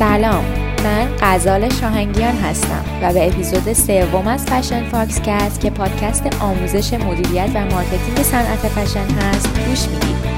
سلام. 0.00 0.44
من 0.84 1.16
غزال 1.22 1.68
شاهنگیان 1.68 2.36
هستم 2.36 2.84
و 3.02 3.12
به 3.12 3.26
اپیزود 3.26 3.72
سوم 3.72 4.26
از 4.26 4.46
Fashion 4.46 4.84
Fox 4.84 5.58
که 5.58 5.70
پادکست 5.70 6.36
آموزش 6.40 6.92
مدیریت 6.92 7.50
و 7.54 7.74
marketing 7.74 8.22
صنعت 8.22 8.58
فشن 8.58 9.06
هست 9.14 9.60
گوش 9.68 9.88
می‌دید. 9.88 10.29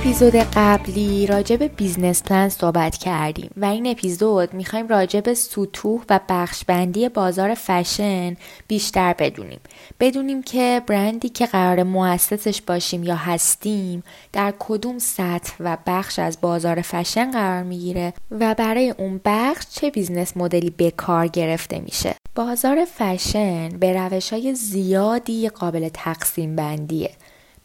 اپیزود 0.00 0.36
قبلی 0.36 1.26
راجع 1.26 1.56
به 1.56 1.68
business 1.68 2.22
plan 2.22 2.48
صحبت 2.48 2.96
کردیم 2.96 3.50
و 3.56 3.64
این 3.64 3.86
اپیزود 3.86 4.54
می‌خوایم 4.54 4.88
راجع 4.88 5.20
به 5.20 5.34
سطوح 5.34 6.02
و 6.10 6.20
بخشبندی 6.28 7.08
بازار 7.08 7.54
فشن 7.54 8.36
بیشتر 8.68 9.14
بدونیم. 9.18 9.60
بدونیم 10.00 10.42
که 10.42 10.82
برندی 10.86 11.28
که 11.28 11.46
قرار 11.46 11.82
مؤسسش 11.82 12.62
باشیم 12.62 13.04
یا 13.04 13.16
هستیم 13.16 14.02
در 14.32 14.54
کدوم 14.58 14.98
سطح 14.98 15.52
و 15.60 15.76
بخش 15.86 16.18
از 16.18 16.40
بازار 16.40 16.80
فشن 16.80 17.30
قرار 17.30 17.62
می‌گیره 17.62 18.12
و 18.30 18.54
برای 18.54 18.94
اون 18.98 19.20
بخش 19.24 19.66
چه 19.70 19.90
business 19.90 20.36
model 20.36 20.64
ی 20.64 20.70
به 20.70 20.90
کار 20.90 21.26
گرفته 21.26 21.80
میشه. 21.80 22.14
بازار 22.34 22.84
فشن 22.84 23.68
به 23.68 23.92
روش 23.92 24.32
های 24.32 24.54
زیادی 24.54 25.48
قابل 25.48 25.88
تقسیم 25.88 26.56
بندیه 26.56 27.10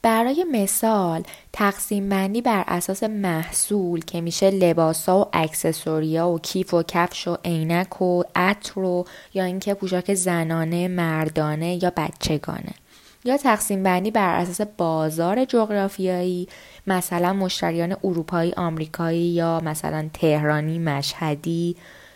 برای 0.06 0.46
مثال 0.52 1.24
تقسیم 1.54 2.10
بندی 2.10 2.42
بر 2.42 2.64
اساس 2.68 3.04
محصول 3.04 4.06
که 4.06 4.22
میشه 4.22 4.50
لباسا 4.50 5.22
و 5.22 5.30
اکسسوریا 5.34 6.30
و 6.30 6.40
کیف 6.40 6.74
و 6.74 6.84
کفش 6.84 7.28
و 7.28 7.38
عینک 7.46 8.02
و 8.02 8.24
عطر 8.36 8.80
و 8.80 9.06
یا 9.34 9.44
اینکه 9.44 9.74
پوشاک 9.74 10.14
زنانه 10.14 10.88
مردانه 10.88 11.84
یا 11.84 11.92
بچگانه. 11.98 12.74
یا 13.24 13.38
تقسیم 13.38 13.84
بندی 13.84 14.12
بر 14.12 14.36
اساس 14.36 14.68
بازار 14.78 15.46
جغرافیایی 15.46 16.48
مثلا 16.88 17.34
مشتریان 17.34 17.96
اروپایی 18.04 18.54
آمریکایی 18.58 19.28
یا 19.28 19.62
مثلا 19.64 20.10
تهرانی 20.14 20.80
مشهدی 20.80 21.76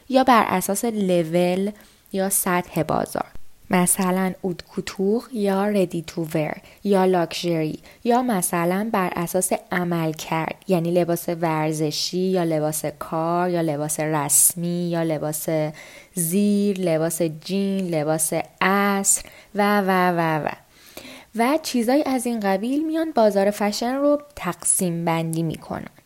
یا 0.10 0.24
بر 0.24 0.46
اساس 0.48 0.86
لول 0.86 1.72
یا 2.14 2.30
سطح 2.30 2.84
بازار. 2.84 3.39
مثلا 3.72 4.34
اود 4.42 4.64
کوتوخ 4.64 5.30
یا 5.34 5.66
ردی 5.66 6.04
تو 6.08 6.28
ور 6.34 6.58
یا 6.84 7.06
لاکچری 7.06 7.80
یا 8.04 8.22
مثلا 8.22 8.90
بر 8.94 9.10
اساس 9.16 9.52
عمل 9.72 10.14
کرد 10.14 10.56
یعنی 10.68 10.92
لباس 10.92 11.30
ورزشی 11.30 12.18
یا 12.18 12.44
لباس 12.44 12.86
کار 12.86 13.50
یا 13.50 13.62
لباس 13.62 14.00
رسمی 14.00 14.90
یا 14.90 15.04
لباس 15.04 15.50
زیر 16.14 16.80
لباس 16.80 17.22
جین 17.22 17.88
لباس 17.88 18.34
عصر 18.62 19.22
و 19.56 19.82
و 19.82 20.10
و 20.18 20.46
و. 20.46 20.50
و 21.36 21.58
چیزایی 21.64 22.04
از 22.04 22.26
این 22.26 22.40
قبیل 22.40 22.86
میان 22.86 23.12
بازار 23.12 23.52
فشن 23.52 23.96
رو 23.96 24.22
تقسیم 24.36 25.06
بندی 25.06 25.44
می‌کنن. 25.44 25.99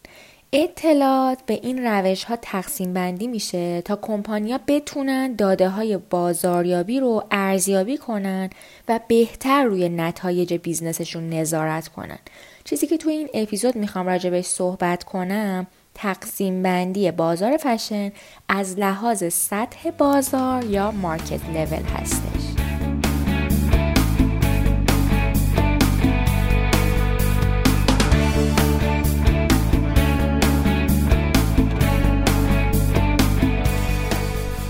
اطلاعات 0.55 1.39
به 1.45 1.59
این 1.63 1.85
روش 1.85 2.23
ها 2.23 2.35
تقسیم 2.41 2.93
بندی 2.93 3.27
میشه 3.27 3.81
تا 3.81 3.95
کمپانیا 3.95 4.59
بتونن 4.67 5.35
داده 5.35 5.69
های 5.69 5.97
بازاریابی 5.97 6.99
رو 6.99 7.23
ارزیابی 7.31 7.97
کنن 7.97 8.49
و 8.87 8.99
بهتر 9.07 9.63
روی 9.63 9.89
نتایج 9.89 10.53
بیزنسشون 10.53 11.29
نظارت 11.29 11.87
کنن. 11.87 12.19
چیزی 12.63 12.87
که 12.87 12.97
توی 12.97 13.13
این 13.13 13.29
اپیزود 13.33 13.75
می‌خوام 13.75 14.07
راجبش 14.07 14.45
صحبت 14.45 15.03
کنم 15.03 15.67
تقسیم 15.93 16.63
بندی 16.63 17.11
بازار 17.11 17.57
فشن 17.57 18.11
از 18.49 18.79
لحاظ 18.79 19.33
سطح 19.33 19.89
بازار 19.89 20.65
یا 20.65 20.91
مارکت 20.91 21.45
لول 21.53 21.83
هستش. 21.83 22.82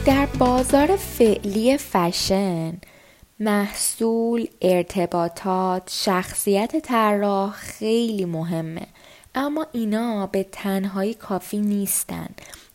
در 0.06 0.26
بازار 0.26 0.96
فعلی 0.96 1.78
فشن 1.78 2.74
محصول، 3.40 4.48
ارتباطات، 4.62 5.90
شخصیت 5.92 6.76
طراح 6.76 7.52
خیلی 7.52 8.26
مهمه 8.26 8.88
اما 9.36 9.66
اینا 9.72 10.28
به 10.28 10.46
تنهایی 10.52 11.14
کافی 11.14 11.58
نیستن 11.58 12.28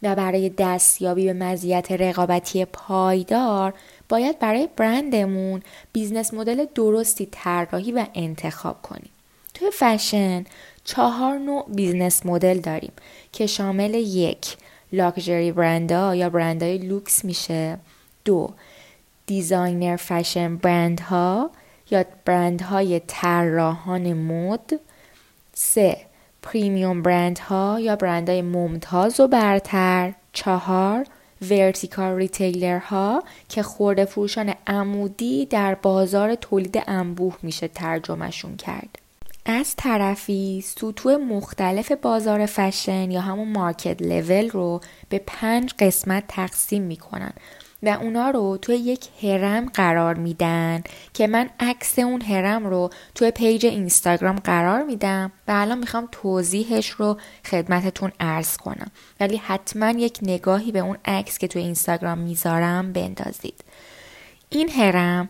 و 0.02 0.14
برای 0.14 0.48
دستیابی 0.48 1.24
به 1.24 1.32
مزیت 1.32 1.92
رقابتی 1.92 2.64
پایدار 2.64 3.74
باید 4.08 4.38
برای 4.38 4.68
برندمون 4.76 5.62
business 5.92 6.34
model 6.34 6.66
درستی 6.74 7.28
طراحی 7.30 7.92
و 7.92 8.06
انتخاب 8.14 8.82
کنیم. 8.82 9.10
توی 9.54 9.70
فشن 9.70 10.44
چهار 10.84 11.38
نوع 11.38 11.66
business 11.74 12.26
model 12.26 12.58
داریم 12.58 12.92
که 13.32 13.46
شامل 13.46 13.94
یک 13.94 14.56
luxury 14.92 15.52
brand 15.52 16.04
ها 16.04 16.14
یا 16.14 16.30
برندهای 16.30 16.78
لوکس 16.78 17.24
میشه. 17.24 17.78
دو 18.24 18.50
designer 19.26 19.96
fashion 19.96 20.56
brand 20.56 21.35
ها 21.35 21.50
یا 21.90 22.04
برندهای 22.24 23.00
طراحان 23.06 24.12
مد. 24.12 24.70
سه 25.54 25.96
premium 26.42 27.02
brand 27.02 27.67
ها 27.67 27.80
یا 27.80 27.96
برندهای 27.96 28.42
ممتاز 28.42 29.20
و 29.20 29.28
برتر. 29.28 30.14
چهار 30.32 31.06
vertical 31.50 32.16
retailer 32.16 32.78
ها 32.78 33.22
که 33.48 33.62
خرده 33.62 34.04
فروشان 34.04 34.54
عمودی 34.66 35.46
در 35.46 35.74
بازار 35.74 36.34
تولید 36.34 36.82
انبوه 36.86 37.36
میشه 37.42 37.68
ترجمهشون 37.68 38.56
کرد. 38.56 38.98
از 39.50 39.76
طرفی 39.76 40.64
سطوح 40.66 41.16
مختلف 41.16 41.92
بازار 41.92 42.46
فشن 42.46 43.10
یا 43.10 43.20
همون 43.20 43.52
market 43.52 44.02
level 44.02 44.50
رو 44.50 44.80
به 45.08 45.22
پنج 45.26 45.74
قسمت 45.78 46.24
تقسیم 46.28 46.82
می‌کنن 46.82 47.32
و 47.82 47.88
اونا 47.88 48.30
رو 48.30 48.56
توی 48.62 48.76
یک 48.76 49.08
هرم 49.22 49.66
قرار 49.66 50.14
میدن 50.14 50.82
که 51.14 51.26
من 51.26 51.50
عکس 51.60 51.98
اون 51.98 52.22
هرم 52.22 52.66
رو 52.66 52.90
توی 53.14 53.30
پیج 53.30 53.66
اینستاگرام 53.66 54.36
قرار 54.36 54.82
میدم 54.82 55.32
و 55.48 55.52
الان 55.54 55.78
می‌خوام 55.78 56.08
توضیحش 56.12 56.90
رو 56.90 57.18
خدمتتون 57.44 58.12
ارز 58.20 58.56
کنم. 58.56 58.90
ولی 59.20 59.36
حتما 59.36 59.90
یک 59.90 60.18
نگاهی 60.22 60.72
به 60.72 60.78
اون 60.78 60.96
عکس 61.04 61.38
که 61.38 61.48
توی 61.48 61.62
اینستاگرام 61.62 62.18
می‌ذارم 62.18 62.92
بندازید. 62.92 63.64
این 64.50 64.68
هرم 64.68 65.28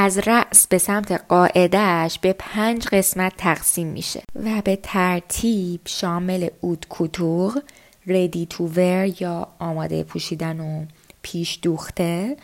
از 0.00 0.18
رأس 0.18 0.66
به 0.66 0.78
سمت 0.78 1.12
قاعدهش 1.12 2.18
به 2.18 2.34
پنج 2.38 2.86
قسمت 2.86 3.32
تقسیم 3.36 3.86
میشه 3.86 4.22
و 4.34 4.62
به 4.64 4.78
ترتیب 4.82 5.80
شامل 5.84 6.48
اود 6.60 6.86
کوتور، 6.88 7.62
ready 8.06 8.46
to 8.50 8.66
wear 8.66 9.22
یا 9.22 9.48
آماده 9.58 10.02
پوشیدن 10.02 10.60
و 10.60 10.84
پیش 11.22 11.58
دوخته، 11.62 12.36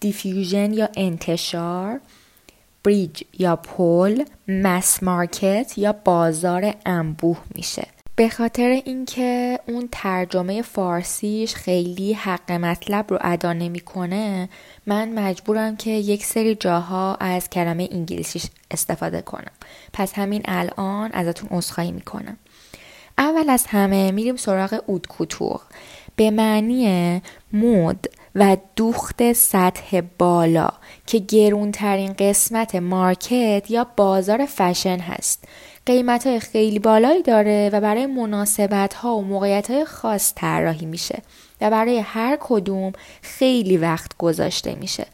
diffusion 0.00 0.72
یا 0.72 0.88
انتشار، 0.96 2.00
bridge 2.84 3.22
یا 3.38 3.56
پل، 3.56 4.24
mass 4.48 5.02
market 5.02 5.72
یا 5.76 5.92
بازار 5.92 6.74
انبوه 6.86 7.38
میشه. 7.54 7.86
به 8.18 8.28
خاطر 8.28 8.68
اینکه 8.84 9.58
اون 9.68 9.88
ترجمه 9.92 10.62
فارسیش 10.62 11.54
خیلی 11.54 12.12
حق 12.12 12.52
مطلب 12.52 13.04
رو 13.10 13.18
ادا 13.20 13.52
نمی‌کنه 13.52 14.48
من 14.86 15.12
مجبورم 15.12 15.76
که 15.76 15.90
یک 15.90 16.24
سری 16.24 16.54
جاها 16.54 17.14
از 17.14 17.50
کلمه 17.50 17.88
انگلیسیش 17.92 18.46
استفاده 18.70 19.22
کنم. 19.22 19.52
پس 19.92 20.12
همین 20.14 20.42
الان 20.44 21.10
ازتون 21.12 21.48
عذرخواهی 21.52 21.92
می‌کنم. 21.92 22.36
اول 23.18 23.50
از 23.50 23.66
همه 23.66 24.10
میریم 24.10 24.36
سراغ 24.36 24.82
haute 24.86 25.06
couture 25.06 25.60
به 26.16 26.30
معنی 26.30 27.22
مد 27.52 28.04
و 28.34 28.56
دوخت 28.76 29.32
سطح 29.32 30.00
بالا 30.18 30.68
که 31.06 31.18
گرونترین 31.18 32.12
قسمت 32.12 32.74
market 32.74 33.70
یا 33.70 33.86
بازار 33.96 34.46
فشن 34.46 34.98
هست. 34.98 35.44
قیمت 35.88 36.26
های 36.26 36.40
خیلی 36.40 36.78
بالایی 36.78 37.22
داره 37.22 37.70
و 37.72 37.80
برای 37.80 38.06
مناسبت 38.06 38.94
ها 38.94 39.16
و 39.16 39.22
موقعیت 39.22 39.70
های 39.70 39.84
خاص 39.84 40.32
طراحی 40.36 40.86
میشه 40.86 41.22
و 41.60 41.70
برای 41.70 41.98
هر 41.98 42.38
کدوم 42.40 42.92
خیلی 43.22 43.76
وقت 43.76 44.16
گذاشته 44.18 44.74
میشه. 44.74 45.06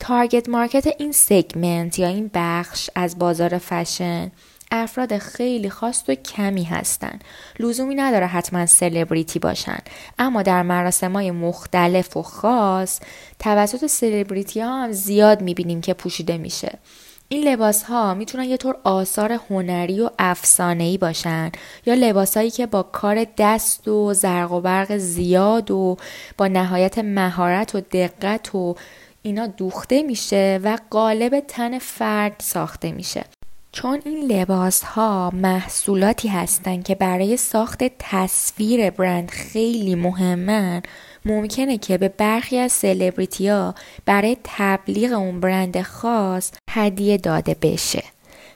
target 0.00 0.48
market 0.48 0.86
این 0.98 1.12
segment 1.12 1.98
یا 1.98 2.08
این 2.08 2.30
بخش 2.34 2.90
از 2.94 3.18
بازار 3.18 3.58
فشن 3.58 4.30
افراد 4.70 5.18
خیلی 5.18 5.70
خاص 5.70 6.02
و 6.08 6.14
کمی 6.14 6.64
هستن. 6.64 7.18
لزومی 7.58 7.94
نداره 7.94 8.26
حتما 8.26 8.66
سلبریتی 8.66 9.38
باشن. 9.38 9.78
اما 10.18 10.42
در 10.42 10.62
مراسم 10.62 11.12
های 11.12 11.30
مختلف 11.30 12.16
و 12.16 12.22
خاص 12.22 13.00
توسط 13.38 13.86
سلبریتی 13.86 14.60
ها 14.60 14.82
هم 14.82 14.92
زیاد 14.92 15.40
می‌بینیم 15.40 15.80
که 15.80 15.94
پوشیده 15.94 16.38
میشه. 16.38 16.78
این 17.32 17.48
لباس 17.48 17.82
ها 17.82 18.14
می‌تونن 18.14 18.44
یه 18.44 18.56
طور 18.56 18.76
آثار 18.84 19.32
هنری 19.32 20.00
و 20.00 20.10
افسانه 20.18 20.84
ای 20.84 20.98
باشن 20.98 21.52
یا 21.86 21.94
لباسایی 21.94 22.50
که 22.50 22.66
با 22.66 22.82
کار 22.82 23.26
دست 23.38 23.88
و 23.88 24.14
زرق 24.14 24.52
و 24.52 24.60
برق 24.60 24.96
زیاد 24.96 25.70
و 25.70 25.96
با 26.38 26.48
نهایت 26.48 26.98
مهارت 26.98 27.74
و 27.74 27.80
دقت 27.80 28.54
و 28.54 28.76
اینا 29.22 29.46
دوخته 29.46 30.02
میشه 30.02 30.60
و 30.64 30.78
قالب 30.90 31.40
تن 31.40 31.78
فرد 31.78 32.36
ساخته 32.38 32.92
میشه. 32.92 33.24
چون 33.72 34.02
این 34.04 34.32
لباس 34.32 34.82
ها 34.82 35.30
محصولاتی 35.34 36.28
هستند 36.28 36.84
که 36.84 36.94
برای 36.94 37.36
ساخت 37.36 37.84
تصویر 37.98 38.90
برند 38.90 39.30
خیلی 39.30 39.94
مهمن 39.94 40.82
ممکنه 41.24 41.78
که 41.78 41.98
به 41.98 42.08
برخی 42.08 42.58
از 42.58 42.72
سلبریتی 42.72 43.48
ها 43.48 43.74
برای 44.06 44.36
تبلیغ 44.44 45.12
اون 45.12 45.40
برند 45.40 45.82
خاص 45.82 46.50
هدیه 46.74 47.16
داده 47.16 47.56
بشه. 47.62 48.02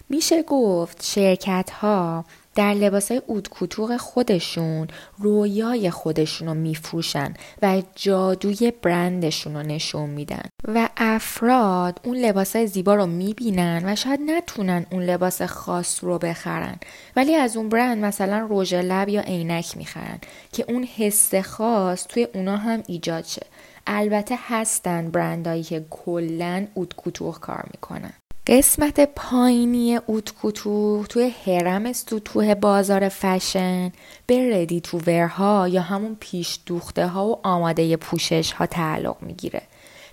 میشه 0.08 0.42
گفت 0.42 1.04
شرکت 1.04 1.70
ها 1.70 2.24
در 2.54 2.74
لباس 2.74 3.10
های 3.10 3.22
اودکوتوق 3.26 3.96
خودشون 3.96 4.88
رویای 5.18 5.90
خودشون 5.90 6.48
رو 6.48 6.54
میفروشن 6.54 7.34
و 7.62 7.82
جادوی 7.94 8.72
برندشون 8.82 9.56
رو 9.56 9.62
نشون 9.62 10.10
میدن. 10.10 10.48
و 10.68 10.88
افراد 10.96 12.00
اون 12.04 12.16
لباس 12.16 12.56
های 12.56 12.66
زیبا 12.66 12.94
رو 12.94 13.06
می‌بینن 13.06 13.82
و 13.84 13.96
شاید 13.96 14.20
نتونن 14.26 14.86
اون 14.90 15.02
لباس 15.02 15.42
خاص 15.42 16.04
رو 16.04 16.18
بخرن. 16.18 16.76
ولی 17.16 17.34
از 17.34 17.56
اون 17.56 17.68
برند 17.68 18.04
مثلا 18.04 18.46
رژ 18.50 18.74
لب 18.74 19.08
یا 19.08 19.20
عینک 19.20 19.76
می‌خرن 19.76 20.18
که 20.52 20.64
اون 20.68 20.88
حس 20.96 21.34
خاص 21.34 22.06
توی 22.06 22.28
اونا 22.34 22.56
هم 22.56 22.82
ایجاد 22.86 23.24
شه. 23.24 23.46
البته 23.86 24.38
هستن 24.48 25.10
برندهایی 25.10 25.62
که 25.62 25.84
کلا 25.90 26.66
اودکوتوق 26.74 27.38
کار 27.38 27.64
می‌کنن. 27.72 28.12
قسمت 28.46 29.00
پایینی 29.16 29.96
اوتکوتو 29.96 31.04
توی 31.08 31.32
هرم 31.46 31.92
سطوح 31.92 32.54
بازار 32.54 33.08
فشن 33.08 33.92
به 34.26 34.56
ردی 34.56 34.80
تو 34.80 34.98
ورها 35.06 35.68
یا 35.68 35.82
همون 35.82 36.16
پیش 36.20 36.58
دوخته 36.66 37.06
ها 37.06 37.26
و 37.26 37.38
آماده 37.42 37.96
پوشش 37.96 38.52
ها 38.52 38.66
تعلق 38.66 39.16
می‌گیره. 39.20 39.62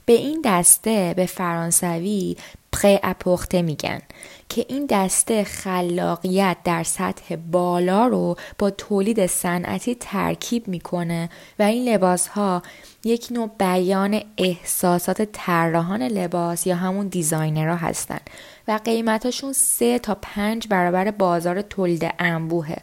به 0.05 0.13
این 0.13 0.41
دسته 0.45 1.13
به 1.17 1.25
فرانسوی 1.25 2.35
پره 2.71 3.00
اپوخته 3.03 3.61
میگن 3.61 4.01
که 4.50 4.65
این 4.69 4.85
دسته 4.85 5.44
خلاقیت 5.44 6.57
در 6.63 6.83
سطح 6.83 7.35
بالا 7.35 8.07
رو 8.07 8.35
با 8.59 8.69
تولید 8.69 9.25
صنعتی 9.25 9.95
ترکیب 9.95 10.67
می‌کنه 10.67 11.29
و 11.59 11.63
این 11.63 11.89
لباس 11.89 12.27
ها 12.27 12.63
یک 13.03 13.27
نوع 13.31 13.50
بیان 13.59 14.21
احساسات 14.38 15.21
طراحان 15.21 16.03
لباس 16.03 16.67
یا 16.67 16.75
همون 16.75 17.07
دیزاینرها 17.07 17.75
هستن 17.75 18.19
و 18.67 18.79
قیمتاشون 18.85 19.53
سه 19.53 20.00
تا 20.00 20.17
پنج 20.21 20.67
برابر 20.67 21.11
بازار 21.11 21.61
تولید 21.61 22.13
انبوهه. 22.19 22.77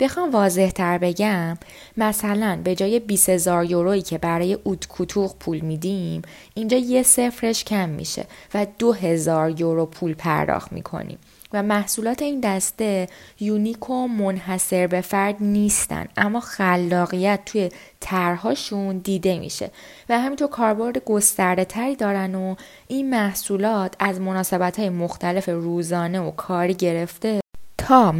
بخوام 0.00 0.30
واضح 0.30 0.70
تر 0.70 0.98
بگم 0.98 1.58
مثلا 1.96 2.60
به 2.64 2.74
جای 2.74 3.00
20 3.00 3.28
هزار 3.28 3.64
یورویی 3.64 4.02
که 4.02 4.18
برای 4.18 4.58
اوت 4.64 4.88
کوتوخ 4.88 5.34
پول 5.40 5.60
میدیم 5.60 6.22
اینجا 6.54 6.76
یه 6.76 7.02
صفرش 7.02 7.64
کم 7.64 7.88
میشه 7.88 8.26
و 8.54 8.66
دو 8.78 8.92
هزار 8.92 9.60
یورو 9.60 9.86
پول 9.86 10.14
پرداخت 10.14 10.72
می‌کنیم. 10.72 11.18
و 11.52 11.62
محصولات 11.62 12.22
این 12.22 12.40
دسته 12.40 13.08
یونیک 13.40 13.90
و 13.90 14.08
منحصر 14.08 14.86
به 14.86 15.00
فرد 15.00 15.36
نیستن 15.40 16.06
اما 16.16 16.40
خلاقیت 16.40 17.40
توی 17.46 17.68
طرحهاشون 18.00 18.98
دیده 18.98 19.38
میشه. 19.38 19.70
و 20.08 20.20
همینطور 20.20 20.48
کاربرد 20.48 21.04
گسترده 21.04 21.64
تری 21.64 21.96
دارن 21.96 22.34
و 22.34 22.54
این 22.88 23.10
محصولات 23.10 23.94
از 23.98 24.20
مناسبت 24.20 24.78
های 24.78 24.88
مختلف 24.88 25.48
روزانه 25.48 26.20
و 26.20 26.30
کاری 26.30 26.74
گرفته 26.74 27.40
تا 27.88 28.14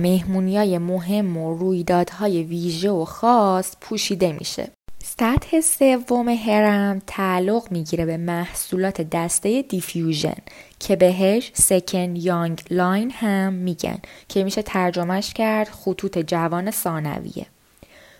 های 0.54 0.78
مهم 0.78 1.36
و 1.36 1.54
رویدادهای 1.54 2.42
ویژه 2.42 2.90
و 2.90 3.04
خاص 3.04 3.76
پوشیده 3.80 4.32
میشه. 4.32 4.68
سطح 5.04 5.60
سوم 5.60 6.28
هرم 6.28 7.02
تعلق 7.06 7.66
می‌گیره 7.70 8.06
به 8.06 8.16
محصولات 8.16 9.00
دسته 9.00 9.62
diffusion 9.62 10.36
که 10.78 10.96
بهش 10.96 11.50
second 11.54 12.16
young 12.16 12.62
line 12.70 13.10
هم 13.10 13.52
میگن 13.52 13.98
که 14.28 14.44
میشه 14.44 14.62
ترجمهش 14.62 15.32
کرد 15.32 15.68
خطوط 15.68 16.18
جوان 16.18 16.70
ثانویه. 16.70 17.46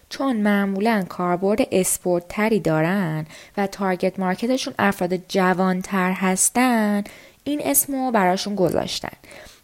چون 0.09 0.37
معمولا 0.37 1.05
کاربرد 1.09 1.61
اسپورت 1.73 2.29
تری 2.29 2.61
دارن 2.61 3.27
و 3.57 3.67
target 3.67 4.19
market 4.19 4.52
شون 4.52 4.75
افراد 4.79 5.17
جوانتر 5.29 6.13
هستن 6.13 7.05
این 7.45 7.61
اسمو 7.65 8.11
براشون 8.11 8.55
گذاشتن 8.55 9.17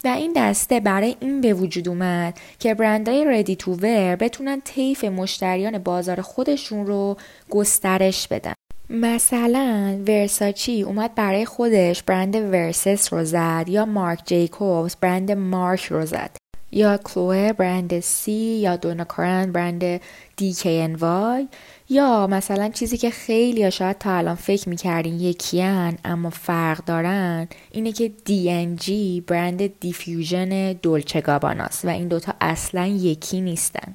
و 0.04 0.08
این 0.08 0.32
دسته 0.36 0.80
برای 0.80 1.16
این 1.20 1.40
به 1.40 1.54
وجود 1.54 1.88
اومد 1.88 2.38
که 2.58 2.74
برندهای 2.74 3.24
ready 3.25 3.56
to 3.56 3.75
wear 3.75 4.16
بتونن 4.16 4.60
طیف 4.60 5.04
مشتریان 5.04 5.78
بازار 5.78 6.20
خودشون 6.20 6.86
رو 6.86 7.16
گسترش 7.50 8.28
بدن. 8.28 8.52
مثلا 8.90 9.98
ورساچی 10.06 10.82
اومد 10.82 11.14
برای 11.14 11.44
خودش 11.44 12.02
برند 12.02 12.36
ورسس 12.36 13.12
رو 13.12 13.24
زد 13.24 13.64
یا 13.68 13.84
مارک 13.84 14.20
جیکوبز 14.24 14.96
برند 14.96 15.32
مارک 15.32 15.84
رو 15.84 16.06
زد 16.06 16.30
یا 16.72 16.96
کلوه 16.96 17.52
برند 17.52 18.00
سی 18.00 18.32
یا 18.32 18.76
دوناکارن 18.76 19.52
برند 19.52 20.00
وای 21.00 21.48
یا 21.88 22.26
مثلا 22.26 22.69
چیزی 22.69 22.96
که 22.96 23.10
خیلی 23.10 23.70
شاید 23.70 23.98
تا 23.98 24.16
الان 24.16 24.34
فکر 24.34 24.69
می‌کردین 24.69 25.20
یکیان 25.20 25.98
اما 26.04 26.31
فرق 26.31 26.84
دارن 26.84 27.48
اینه 27.70 27.92
که 27.92 28.12
جی 28.76 29.20
برند 29.20 29.81
دیفیوژن 29.81 30.72
دولچه 30.72 31.20
گاباناست 31.20 31.84
و 31.84 31.88
این 31.88 32.08
دوتا 32.08 32.34
اصلا 32.40 32.86
یکی 32.86 33.40
نیستن. 33.40 33.94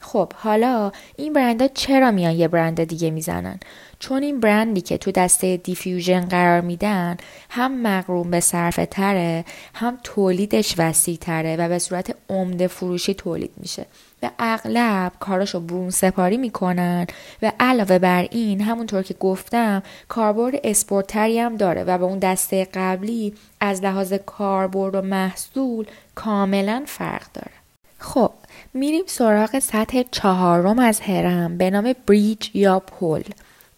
خب 0.00 0.32
حالا 0.32 0.92
این 1.16 1.32
برندها 1.32 1.68
چرا 1.68 2.10
میان 2.10 2.32
یه 2.32 2.48
برند 2.48 2.84
دیگه 2.84 3.10
می‌زنن؟ 3.10 3.60
چون 3.98 4.22
این 4.22 4.40
برندی 4.40 4.80
که 4.80 4.98
تو 4.98 5.10
دسته 5.10 5.56
دیفیوژن 5.56 6.20
قرار 6.20 6.60
میدن 6.60 7.16
هم 7.50 7.82
مقروم 7.82 8.30
به 8.30 8.40
صرفه 8.40 8.86
تره 8.86 9.44
هم 9.74 9.98
تولیدش 10.04 10.74
وسیع 10.78 11.16
تره 11.16 11.56
و 11.56 11.68
به 11.68 11.78
صورت 11.78 12.16
عمده 12.28 12.66
فروشی 12.66 13.14
تولید 13.14 13.52
میشه. 13.56 13.86
و 14.22 14.30
اغلب 14.38 15.12
کاراشو 15.20 15.60
برون 15.60 15.90
سپاری 15.90 16.36
می‌کنن. 16.36 17.06
و 17.42 17.52
علاوه 17.60 17.98
بر 17.98 18.28
این 18.30 18.60
همونطور 18.60 19.02
که 19.02 19.14
گفتم 19.14 19.82
کاربرد 20.08 20.54
اسپورتری 20.64 21.38
هم 21.38 21.56
داره 21.56 21.84
و 21.84 21.98
به 21.98 22.04
اون 22.04 22.18
دسته 22.18 22.68
قبلی 22.74 23.34
از 23.60 23.82
لحاظ 23.82 24.12
کاربرد 24.12 24.94
و 24.94 25.02
محصول 25.02 25.86
کاملا 26.14 26.82
فرق 26.86 27.26
داره. 27.34 27.52
خب 27.98 28.32
میریم 28.74 29.02
سراغ 29.06 29.58
سطح 29.58 30.02
چهارم 30.10 30.78
از 30.78 31.00
هرم 31.00 31.58
به 31.58 31.70
نام 31.70 31.94
bridge 32.06 32.48
یا 32.54 32.80
پل. 32.80 33.22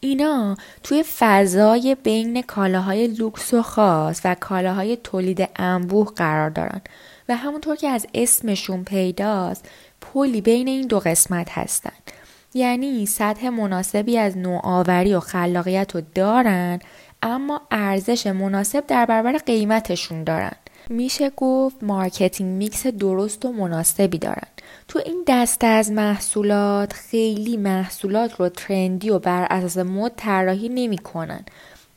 اینا 0.01 0.57
توی 0.83 1.05
فضای 1.19 1.97
بین 2.03 2.43
کالاهای 2.43 3.07
لوکس 3.07 3.55
و 3.55 3.63
خاص 3.63 4.21
و 4.25 4.35
کالاهای 4.35 4.99
تولید 5.05 5.49
انبوه 5.57 6.13
قرار 6.17 6.51
دارن. 6.51 6.81
و 7.29 7.37
همونطور 7.37 7.77
که 7.77 7.89
از 7.89 8.07
اسمشون 8.15 8.85
پیداست 8.85 9.69
پلی 10.03 10.41
بین 10.41 10.69
این 10.69 10.87
دو 10.87 11.01
قسمت 11.01 11.49
هستند. 11.51 12.11
یعنی 12.55 13.07
سطح 13.07 13.49
مناسبی 13.49 14.19
از 14.19 14.39
نوآوری 14.39 15.15
و 15.15 15.21
خلاقیت 15.21 15.95
رو 15.95 16.03
دارن 16.15 16.81
اما 17.23 17.61
ارزش 17.71 18.27
مناسب 18.27 18.87
در 18.87 19.07
برابر 19.07 19.33
قیمتشون 19.39 20.25
دارن. 20.25 20.53
میشه 20.89 21.31
گفت 21.37 21.77
marketing 21.83 22.57
mix 22.57 22.87
درست 22.87 23.45
و 23.45 23.53
مناسبی 23.53 24.19
دارن. 24.19 24.49
تو 24.89 25.01
این 25.07 25.25
دسته 25.27 25.67
از 25.67 25.93
محصولات 25.93 26.93
خیلی 26.93 27.57
محصولات 27.57 28.41
رو 28.41 28.49
trendy 28.49 29.11
و 29.11 29.19
بر 29.19 29.47
اساس 29.51 29.79
مد 29.79 30.13
طراحی 30.17 30.69
نمی‌کنن. 30.69 31.45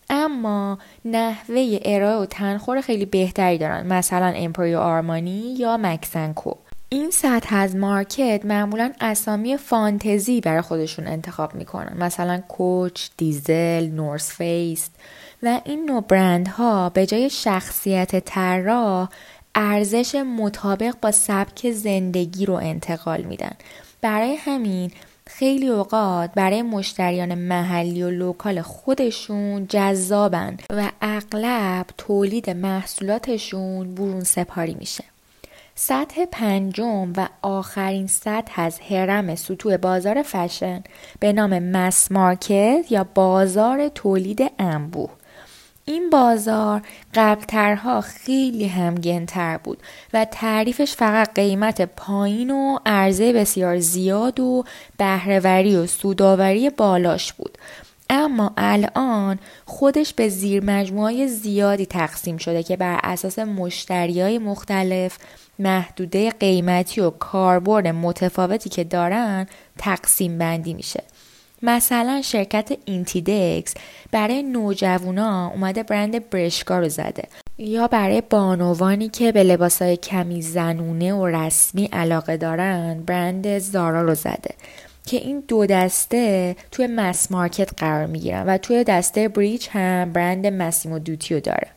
اما 0.10 0.78
نحوه 1.06 1.80
ارائه 1.86 2.18
و 2.18 2.26
تنخور 2.26 2.82
خیلی 2.82 3.06
بهتری 3.06 3.58
دارن. 3.58 3.88
مثلا 3.88 4.26
Emporio 4.26 4.80
Armani 4.80 5.56
یا 5.60 5.78
Max & 5.78 6.24
Co. 6.24 6.52
این 6.90 7.12
سطح 7.12 7.56
از 7.56 7.76
market 7.76 8.42
معمولا 8.46 8.92
اسامی 9.02 9.58
فانتزی 9.58 10.42
برای 10.42 10.62
خودشون 10.62 11.08
انتخاب 11.08 11.56
می‌کنن. 11.56 11.98
مثلا 11.98 12.38
Coach، 12.48 13.08
Diesel، 13.18 13.88
North 13.88 14.32
Face 14.32 14.96
و 15.44 15.62
این 15.66 15.86
نوع 15.86 16.02
برندها 16.02 16.90
به 16.90 17.06
جای 17.06 17.30
شخصیت 17.30 18.26
طراح 18.26 19.10
ارزش 19.56 20.16
مطابق 20.16 20.96
با 21.02 21.12
سبک 21.12 21.72
زندگی 21.72 22.46
رو 22.46 22.54
انتقال 22.54 23.22
میدن. 23.22 23.54
برای 24.02 24.36
همین 24.36 24.92
خیلی 25.28 25.68
اوقات 25.68 26.32
برای 26.36 26.62
مشتریان 26.62 27.36
محلی 27.36 28.04
و 28.04 28.10
لوکال 28.10 28.62
خودشون 28.62 29.68
جذابن 29.68 30.58
و 30.70 30.92
اغلب 31.02 31.86
تولید 31.98 32.50
محصولاتشون 32.50 33.96
برون 33.96 34.24
سپاری 34.24 34.74
میشه. 34.80 35.04
سطح 35.78 36.26
پنجم 36.26 37.14
و 37.18 37.30
آخرین 37.42 38.08
سطح 38.08 38.62
از 38.62 38.80
هرم 38.80 39.36
سطوح 39.36 39.78
بازار 39.78 40.24
فشن 40.24 40.84
به 41.20 41.34
نام 41.34 41.60
مس 41.60 42.12
مارکت 42.12 42.86
یا 42.90 43.04
بازار 43.04 43.90
تولید 43.90 44.52
انبوه. 44.60 45.10
این 45.86 46.10
بازار 46.10 46.82
قبلترها 47.14 48.02
خیلی 48.02 48.68
همگنتر 48.68 49.58
بود 49.58 49.84
و 50.14 50.26
تعریفش 50.26 50.96
فقط 50.96 51.34
قیمت 51.34 51.82
پایین 51.82 52.52
و 52.52 52.78
عرضه 52.86 53.34
بسیار 53.34 53.80
زیاد 53.80 54.40
و 54.40 54.64
بهرهوری 54.98 55.76
و 55.76 55.88
سوداوری 55.88 56.70
بالاش 56.70 57.34
بود. 57.34 57.58
اما 58.10 58.54
الان 58.58 59.40
خودش 59.66 60.14
به 60.14 60.30
زیر 60.30 60.64
مجموعه 60.64 61.28
زیادی 61.28 61.86
تقسیم 61.86 62.38
شده 62.38 62.64
که 62.64 62.78
بر 62.78 63.00
اساس 63.04 63.40
مشتری 63.40 64.22
های 64.22 64.38
مختلف 64.38 65.18
محدوده 65.60 66.30
قیمتی 66.30 67.02
و 67.02 67.10
کاربرد 67.10 67.88
متفاوتی 67.88 68.70
که 68.70 68.84
دارن 68.84 69.48
تقسیم 69.78 70.38
بندی 70.38 70.74
میشه. 70.74 71.04
مثلا 71.62 72.22
شرکت 72.22 72.78
اینتیدکس 72.86 73.74
برای 74.12 74.44
نوجوانا 74.44 75.48
اومده 75.48 75.84
برند 75.84 76.30
برشکا 76.30 76.80
رو 76.80 76.90
زده. 76.90 77.24
یا 77.58 77.88
برای 77.88 78.22
بانوانی 78.30 79.10
که 79.10 79.32
به 79.32 79.44
لباسای 79.44 79.98
کمی 79.98 80.42
زنونه 80.42 81.14
و 81.14 81.26
رسمی 81.26 81.86
علاقه 81.86 82.38
دارن 82.38 83.04
برند 83.06 83.60
زارا 83.60 84.02
رو 84.02 84.16
زده. 84.16 84.56
که 85.06 85.18
این 85.18 85.44
دو 85.48 85.66
دسته 85.66 86.56
توی 86.72 86.88
مس 86.88 87.32
مارکت 87.32 87.70
قرار 87.78 88.06
می‌گیرن 88.06 88.46
و 88.46 88.58
توی 88.58 88.84
دسته 88.84 89.28
بریچ 89.28 89.70
هم 89.72 90.14
برند 90.14 90.48
مسیم 90.48 90.92
و 90.92 91.00
دوتیو 91.00 91.40
داره. 91.40 91.68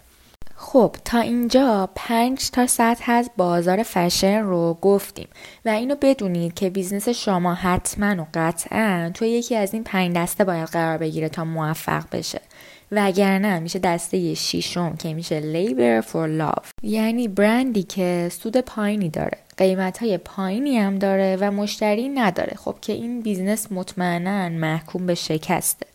خب 0.61 0.97
تا 1.05 1.19
اینجا 1.19 1.91
پنج 1.95 2.51
تا 2.51 2.67
سطح 2.67 3.13
از 3.13 3.31
بازار 3.37 3.83
فشن 3.83 4.43
رو 4.43 4.79
گفتیم 4.83 5.29
و 5.65 5.69
اینو 5.69 5.95
بدونید 6.03 6.55
که 6.55 6.71
business 6.71 7.09
شما 7.09 7.55
حتما 7.55 8.23
و 8.23 8.27
قطعا 8.35 9.11
توی 9.15 9.29
یکی 9.29 9.57
از 9.57 9.75
این 9.75 9.85
پنج 9.85 10.17
دسته 10.17 10.45
باید 10.45 10.69
قرار 10.69 10.99
بگیره 10.99 11.29
تا 11.29 11.45
موفق 11.45 12.05
بشه. 12.13 12.41
وگرنه 12.93 13.59
میشه 13.59 13.79
دسته 13.79 14.35
شیشم 14.35 14.97
که 14.97 15.15
میشه 15.15 15.41
labor 15.41 16.01
for 16.01 16.29
love 16.29 16.71
یعنی 16.83 17.29
برندی 17.29 17.83
که 17.83 18.29
سود 18.33 18.57
پایینی 18.57 19.09
داره. 19.09 19.39
قیمت 19.59 19.99
های 19.99 20.19
پایینی 20.19 20.79
هم 20.79 20.99
داره 20.99 21.37
و 21.41 21.51
مشتری 21.51 22.09
نداره. 22.09 22.57
خب 22.57 22.77
که 22.81 22.93
این 22.93 23.21
business 23.21 23.73
مطمئنا 23.73 24.49
محکوم 24.49 25.07
به 25.07 25.15
شکسته. 25.15 25.87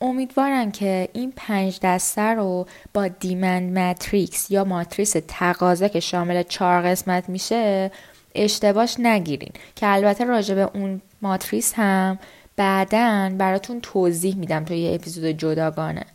امیدوارم 0.00 0.72
که 0.72 1.08
این 1.12 1.32
پنج 1.36 1.78
دسته 1.82 2.22
رو 2.22 2.66
با 2.94 3.08
demand 3.08 3.78
matrix 3.78 4.50
یا 4.50 4.64
ماتریس 4.64 5.16
تقاضا 5.28 5.88
که 5.88 6.00
شامل 6.00 6.42
چهار 6.42 6.82
قسمت 6.82 7.28
میشه 7.28 7.90
اشتباش 8.34 8.96
نگیرین. 8.98 9.52
که 9.76 9.88
البته 9.88 10.24
راجع 10.24 10.54
به 10.54 10.70
اون 10.74 11.00
ماتریس 11.22 11.72
هم 11.76 12.18
بعدا 12.56 13.32
براتون 13.38 13.80
توضیح 13.80 14.36
میدم 14.36 14.64
توی 14.64 14.78
یه 14.78 14.94
اپیزود 14.94 15.26
جداگانه. 15.26 16.06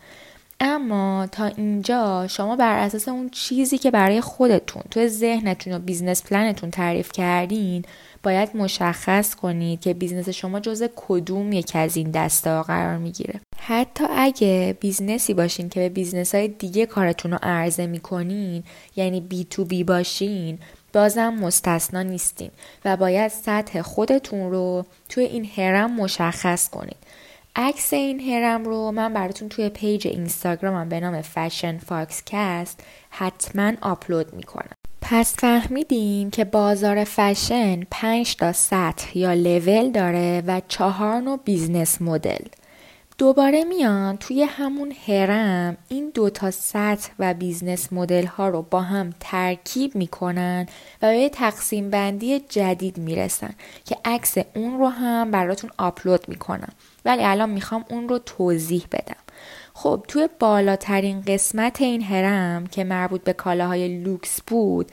اما 0.60 1.28
تا 1.32 1.46
اینجا 1.46 2.28
شما 2.30 2.56
بر 2.56 2.78
اساس 2.78 3.08
اون 3.08 3.30
چیزی 3.30 3.78
که 3.78 3.92
برای 3.92 4.22
خودتون 4.22 4.84
توی 4.92 5.08
ذهنتون 5.08 5.74
و 5.74 5.80
business 5.80 6.24
plan 6.24 6.51
تون 6.51 6.72
تعریف 6.72 7.12
کردین 7.12 7.86
باید 8.24 8.56
مشخص 8.56 9.36
کنید 9.36 9.80
که 9.80 9.94
business 9.94 10.30
شما 10.30 10.60
جز 10.60 10.84
کدوم 10.96 11.52
یک 11.52 11.72
از 11.76 11.98
این 11.98 12.12
دسته 12.12 12.62
قرار 12.62 12.98
می‌گیره. 12.98 13.42
حتی 13.58 14.04
اگه 14.10 14.78
business 14.80 15.28
ی 15.28 15.34
باشین 15.34 15.70
که 15.70 15.80
به 15.80 15.90
business 15.90 16.36
های 16.36 16.48
دیگه 16.48 16.86
کارتون 16.86 17.32
رو 17.32 17.38
عرضه 17.44 17.88
می‌کنین 17.88 18.64
یعنی 18.96 19.22
B2B 19.22 19.84
باشین 19.84 20.58
بازم 20.94 21.34
مستثنا 21.34 22.02
نیستین 22.02 22.52
و 22.86 22.98
باید 22.98 23.32
سطح 23.32 23.82
خودتون 23.82 24.52
رو 24.52 24.86
توی 25.10 25.24
این 25.24 25.50
هرم 25.56 25.96
مشخص 25.96 26.70
کنید 26.70 26.98
عکس 27.58 27.94
این 27.94 28.20
هرم 28.20 28.66
رو 28.66 28.92
من 28.92 29.14
براتون 29.14 29.50
توی 29.50 29.70
page 29.70 30.08
اینستاگرامم 30.08 30.90
به 30.90 31.00
نام 31.00 31.22
Fashion 31.22 31.78
Fox 31.78 32.24
Cast 32.26 32.80
حتما 33.10 33.72
آپلود 33.82 34.34
می‌کنم. 34.34 34.76
پس 35.02 35.36
فهمیدیم 35.36 36.30
که 36.30 36.46
بازار 36.46 37.04
فشن 37.04 37.84
5 37.92 38.36
تا 38.36 38.54
سطح 38.54 39.18
یا 39.18 39.34
لول 39.34 39.92
داره 39.92 40.44
و 40.48 40.62
چهار 40.68 41.22
نوع 41.22 41.40
business 41.46 42.02
model. 42.02 42.46
دوباره 43.18 43.64
میان 43.64 44.18
توی 44.18 44.44
همون 44.44 44.94
هرم 45.08 45.78
این 45.88 46.12
دو 46.14 46.30
تا 46.30 46.52
سطح 46.52 47.10
و 47.20 47.34
business 47.34 47.94
model 47.94 48.26
ها 48.26 48.50
رو 48.50 48.62
با 48.62 48.82
هم 48.82 49.14
ترکیب 49.20 49.96
می‌کنن 49.96 50.68
و 51.02 51.12
به 51.12 51.30
تقسیم 51.30 51.90
بندی 51.90 52.40
جدید 52.40 52.98
می‌رسن 52.98 53.54
که 53.86 53.98
عکس 54.06 54.38
اون 54.56 54.80
رو 54.80 54.88
هم 54.88 55.32
براتون 55.32 55.70
آپلود 55.78 56.30
می‌کنم. 56.30 56.74
ولی 57.06 57.24
الان 57.24 57.50
می‌خوام 57.50 57.86
اون 57.90 58.10
رو 58.10 58.20
توضیح 58.20 58.84
بدم. 58.92 59.16
خب 59.74 60.06
توی 60.08 60.30
بالاترین 60.40 61.22
قسمت 61.22 61.82
این 61.82 62.04
هرم 62.04 62.68
که 62.68 62.84
مربوط 62.84 63.24
به 63.24 63.34
کالاهای 63.34 63.98
لوکس 63.98 64.42
بود 64.48 64.92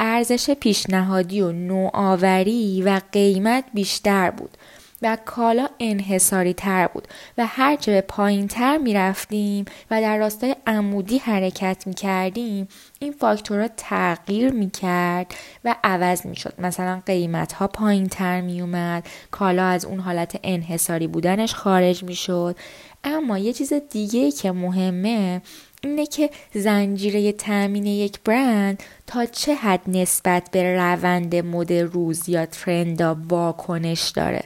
ارزش 0.00 0.50
پیشنهادی 0.50 1.40
و 1.40 1.52
نوآوری 1.52 2.82
و 2.82 3.00
قیمت 3.12 3.64
بیشتر 3.74 4.30
بود. 4.30 4.56
و 5.02 5.18
کالا 5.24 5.68
انحصاری 5.80 6.54
تر 6.54 6.86
بود 6.86 7.08
و 7.38 7.46
هرچه 7.46 7.92
به 7.92 8.00
پایین 8.00 8.48
تر 8.48 8.78
می 8.78 8.94
رفتیم 8.94 9.64
و 9.90 10.00
در 10.00 10.18
راستای 10.18 10.56
عمودی 10.66 11.18
حرکت 11.18 11.86
می 11.86 11.94
کردیم 11.94 12.68
این 12.98 13.12
فاکتورها 13.12 13.68
تغییر 13.76 14.52
می 14.52 14.70
کرد 14.70 15.34
و 15.64 15.76
عوض 15.84 16.26
می 16.26 16.36
شد 16.36 16.54
مثلا 16.58 17.02
قیمت 17.06 17.52
ها 17.52 17.66
پایین 17.66 18.06
تر 18.06 18.40
می 18.40 18.60
اومد 18.60 19.06
کالا 19.30 19.64
از 19.64 19.84
اون 19.84 20.00
حالت 20.00 20.40
انحصاری 20.42 21.06
بودنش 21.06 21.54
خارج 21.54 22.02
می 22.04 22.14
شد 22.14 22.56
اما 23.04 23.38
یه 23.38 23.52
چیز 23.52 23.72
دیگه 23.72 24.30
که 24.30 24.52
مهمه 24.52 25.42
اینه 25.80 26.06
که 26.06 26.30
زنجیره 26.54 27.32
تامین 27.32 27.86
یک 27.86 28.18
برند 28.24 28.82
تا 29.06 29.26
چه 29.26 29.54
حد 29.54 29.80
نسبت 29.86 30.50
به 30.50 30.76
روند 30.76 31.36
مد 31.36 31.72
روز 31.72 32.28
یا 32.28 32.46
ترندا 32.46 33.16
واکنش 33.28 34.08
داره. 34.08 34.42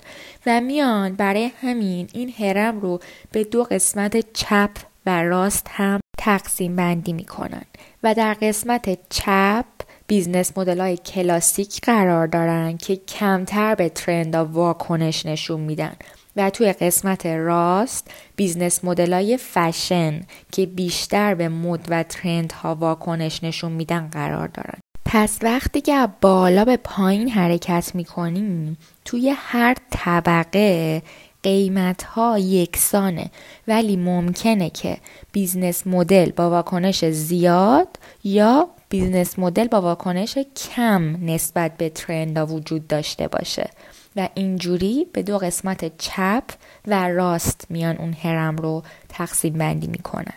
و 0.46 0.60
میان 0.60 1.14
برای 1.14 1.50
همین 1.60 2.08
این 2.12 2.32
هرم 2.38 2.80
رو 2.80 3.00
به 3.32 3.44
دو 3.44 3.64
قسمت 3.64 4.32
چپ 4.32 4.70
و 5.06 5.22
راست 5.22 5.66
هم 5.70 6.00
تقسیم 6.18 6.76
بندی 6.76 7.12
می‌کنن 7.12 7.64
و 8.02 8.14
در 8.14 8.34
قسمت 8.34 8.98
چپ 9.10 9.64
business 10.06 10.58
model 10.58 10.80
های 10.80 10.96
کلاسیک 10.96 11.80
قرار 11.82 12.26
دارن 12.26 12.76
که 12.76 12.96
کمتر 12.96 13.74
به 13.74 13.88
trend 13.88 14.35
ا 14.35 14.44
واکنش 14.44 15.26
نشون 15.26 15.60
میدن. 15.60 15.96
و 16.36 16.50
توی 16.50 16.72
قسمت 16.72 17.26
راست 17.26 18.10
business 18.36 18.84
model 18.84 19.36
ای 19.36 19.47
fashion 19.47 20.20
که 20.52 20.66
بیشتر 20.66 21.34
به 21.34 21.48
مد 21.48 21.86
و 21.88 22.02
trend 22.02 22.52
ها 22.52 22.74
واکنش 22.74 23.44
نشون 23.44 23.72
میدن 23.72 24.08
قرار 24.12 24.48
دارن. 24.48 24.78
پس 25.04 25.38
وقتی 25.42 25.80
که 25.80 26.08
بالا 26.20 26.64
به 26.64 26.76
پایین 26.76 27.28
حرکت 27.28 27.94
می‌کنیم 27.94 28.78
توی 29.04 29.34
هر 29.36 29.76
طبقه 29.90 31.02
قیمت 31.42 32.02
ها 32.02 32.38
یکسانه. 32.38 33.30
ولی 33.68 33.96
ممکنه 33.96 34.70
که 34.70 34.96
business 35.32 35.86
model 35.86 36.30
با 36.30 36.50
واکنش 36.50 37.04
زیاد 37.04 37.88
یا 38.24 38.68
business 38.88 39.38
model 39.38 39.68
با 39.68 39.80
واکنش 39.80 40.38
کم 40.38 41.16
نسبت 41.26 41.76
به 41.76 41.88
trend 41.88 42.50
وجود 42.50 42.86
داشته 42.86 43.28
باشه. 43.28 43.70
و 44.16 44.28
اینجوری 44.34 45.06
به 45.12 45.22
دو 45.22 45.38
قسمت 45.38 45.98
چپ 45.98 46.44
و 46.86 47.08
راست 47.08 47.66
میان 47.70 47.96
اون 47.96 48.12
هرم 48.12 48.56
رو 48.56 48.82
تقسیم 49.08 49.52
بندی 49.52 49.86
می‌کنن. 49.86 50.34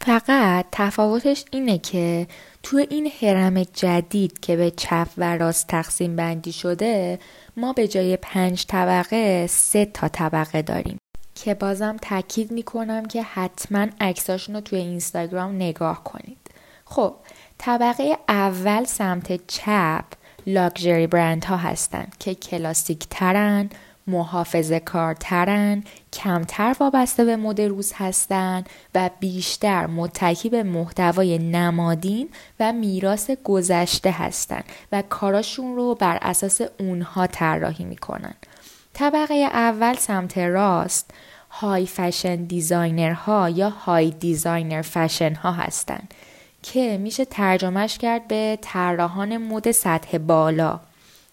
فقط 0.00 0.66
تفاوتش 0.72 1.44
اینه 1.50 1.78
که 1.78 2.26
تو 2.62 2.76
این 2.90 3.12
هرم 3.22 3.62
جدید 3.62 4.40
که 4.40 4.56
به 4.56 4.70
چپ 4.70 5.08
و 5.18 5.36
راست 5.36 5.66
تقسیم 5.66 6.16
بندی 6.16 6.52
شده 6.52 7.18
ما 7.56 7.72
به 7.72 7.88
جای 7.88 8.16
پنج 8.16 8.66
طبقه 8.66 9.46
سه 9.46 9.84
تا 9.84 10.08
طبقه 10.08 10.62
داریم 10.62 10.98
که 11.34 11.54
بازم 11.54 11.96
تاکید 12.02 12.50
می‌کنم 12.50 13.06
که 13.06 13.22
حتما 13.22 13.86
عکساشون 14.00 14.54
رو 14.54 14.60
توی 14.60 14.78
اینستاگرام 14.78 15.56
نگاه 15.56 16.04
کنید. 16.04 16.38
خب 16.84 17.14
طبقه 17.58 18.18
اول 18.28 18.84
سمت 18.84 19.46
چپ 19.46 20.04
لاکچری 20.46 21.06
برند 21.06 21.44
ها 21.44 21.56
هستند 21.56 22.16
که 22.18 22.34
کلاسیک 22.34 23.06
ترن، 23.10 23.70
محافظه 24.06 24.80
کارترن، 24.80 25.84
کمتر 26.12 26.76
وابسته 26.80 27.24
به 27.24 27.36
مد 27.36 27.60
روز 27.60 27.92
هستند 27.96 28.68
و 28.94 29.10
بیشتر 29.20 29.86
متکی 29.86 30.48
به 30.48 30.62
محتوای 30.62 31.38
نمادین 31.38 32.28
و 32.60 32.72
میراث 32.72 33.30
گذشته 33.44 34.10
هستند 34.10 34.64
و 34.92 35.02
کاراشون 35.08 35.76
رو 35.76 35.94
بر 35.94 36.18
اساس 36.22 36.60
اونها 36.78 37.26
طراحی 37.26 37.84
می‌کنن. 37.84 38.34
طبقه 38.94 39.34
اول 39.34 39.94
سمت 39.94 40.38
راست 40.38 41.10
high 41.50 41.86
fashion 41.86 42.36
designer 42.36 43.12
ها 43.12 43.50
یا 43.50 43.70
high 43.70 44.10
designer 44.10 44.82
fashion 44.82 45.34
ها 45.34 45.52
هستند 45.52 46.14
که 46.72 46.98
میشه 46.98 47.24
ترجمهش 47.24 47.98
کرد 47.98 48.28
به 48.28 48.58
طراحان 48.62 49.36
مد 49.36 49.70
سطح 49.70 50.18
بالا 50.18 50.80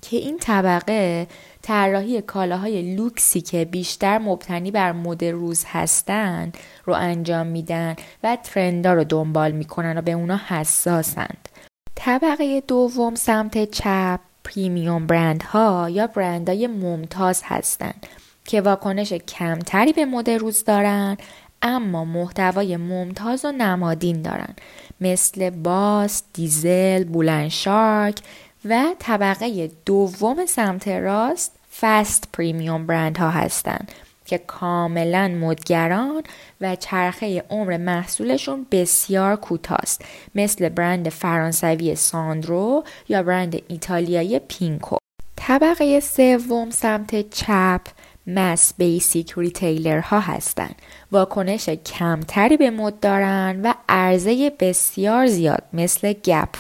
که 0.02 0.18
این 0.18 0.38
طبقه 0.40 1.28
طراحی 1.62 2.22
کالاهای 2.22 2.96
لوکسی 2.96 3.42
که 3.42 3.66
بیشتر 3.66 4.18
مبتنی 4.18 4.72
بر 4.72 4.92
مد 4.92 5.26
روز 5.26 5.64
هستند 5.68 6.58
رو 6.86 6.94
انجام 6.94 7.48
میدن 7.48 7.96
و 8.24 8.38
ترندا 8.44 8.94
رو 8.94 9.04
دنبال 9.04 9.52
می‌کنن 9.52 9.98
و 9.98 10.02
به 10.02 10.12
اونا 10.12 10.42
حساسند. 10.48 11.50
طبقه 11.96 12.62
دوم 12.68 13.16
سمت 13.16 13.72
چپ 13.72 14.20
پریمیوم 14.44 15.08
برند 15.08 15.44
ها 15.44 15.90
یا 15.90 16.08
برند 16.08 16.50
های 16.50 16.68
ممتاز 16.68 17.42
هستند 17.46 18.06
که 18.46 18.62
واکنش 18.62 19.14
کمتری 19.14 19.94
به 19.94 20.06
مد 20.06 20.30
روز 20.30 20.64
دارن 20.64 21.18
اما 21.62 22.06
محتوای 22.06 22.78
ممتاز 22.78 23.46
و 23.46 23.52
نمادین 23.52 24.22
دارن 24.22 24.56
مثل 25.02 25.50
باس، 25.50 26.24
دیزل، 26.34 27.04
بولنشارک 27.04 28.20
و 28.66 28.86
طبقه 29.00 29.72
دوم 29.86 30.46
سمت 30.46 30.88
راست 30.88 31.52
فست 31.82 32.30
پریمیوم 32.34 32.88
برند 32.88 33.18
ها 33.18 33.30
هستند 33.30 33.92
که 34.26 34.38
کاملا 34.38 35.28
مدگران 35.28 36.24
و 36.62 36.76
چرخه 36.76 37.44
عمر 37.50 37.78
محصولشون 37.78 38.66
بسیار 38.72 39.36
کوتاست. 39.36 40.06
مثل 40.36 40.70
برند 40.70 41.10
فرانسوی 41.10 41.96
ساندرو 41.96 42.84
یا 43.10 43.24
برند 43.24 43.62
ایتالیایی 43.68 44.40
پینکو. 44.40 44.98
طبقه 45.36 46.00
سوم 46.00 46.70
سمت 46.70 47.30
چپ 47.30 47.82
mass 48.28 48.74
basic 48.78 49.34
retailer 49.38 50.00
ها 50.00 50.20
هستند. 50.20 50.76
واکنش 51.12 51.70
کمتری 51.70 52.58
به 52.58 52.70
مد 52.70 53.00
دارن 53.00 53.62
و 53.64 53.74
عرضه 53.90 54.52
بسیار 54.60 55.28
زیاد 55.28 55.64
مثل 55.74 56.14
گپ. 56.14 56.56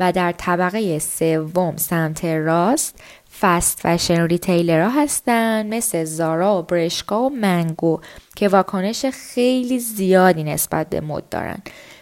و 0.00 0.12
در 0.12 0.32
طبقه 0.32 0.98
سوم 0.98 1.76
سمت 1.76 2.24
راست 2.24 3.02
fast 3.40 3.80
fashion 3.82 4.26
retailer 4.26 4.80
ها 4.80 5.02
هستن 5.02 5.66
مثل 5.66 6.04
زارا 6.04 6.58
و 6.58 6.62
برشکا 6.62 7.22
و 7.22 7.30
منگو 7.30 8.00
که 8.36 8.48
واکنش 8.48 9.06
خیلی 9.06 9.78
زیادی 9.78 10.44
نسبت 10.44 10.88
به 10.88 11.00
مد 11.00 11.28
دارن 11.30 11.58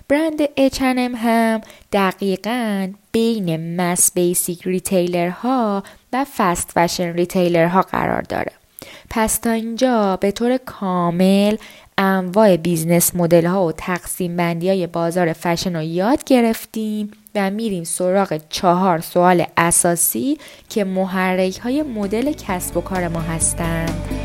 برند 0.09 0.45
H&M 0.45 1.17
هم 1.17 1.61
دقیقا 1.93 2.93
بین 3.13 3.77
mass 3.81 4.13
basic 4.13 4.63
retailer 4.67 5.29
ها 5.29 5.83
و 6.13 6.27
fast 6.37 6.71
fashion 6.75 7.13
retailer 7.13 7.67
ها 7.67 7.83
قرار 7.83 8.23
داره. 8.23 8.60
پس 9.11 9.39
تا 9.39 9.51
اینجا 9.51 10.17
به 10.17 10.31
طور 10.31 10.59
کامل 10.59 11.57
انواع 11.99 12.57
business 12.57 13.15
model 13.15 13.47
ها 13.47 13.67
و 13.67 13.73
تقسیم 13.73 14.37
بندی 14.37 14.69
های 14.69 14.87
بازار 14.87 15.33
فشن 15.33 15.77
رو 15.77 15.83
یاد 15.83 16.25
گرفتیم 16.25 17.11
و 17.35 17.51
میریم 17.51 17.85
سراغ 17.85 18.41
چهار 18.49 19.01
سوال 19.01 19.45
اساسی 19.57 20.39
که 20.69 20.85
محرک 20.85 21.59
های 21.59 21.83
مدل 21.83 22.33
کسب 22.33 22.77
و 22.77 22.81
کار 22.81 23.09
ما 23.09 23.21
هستند. 23.21 24.20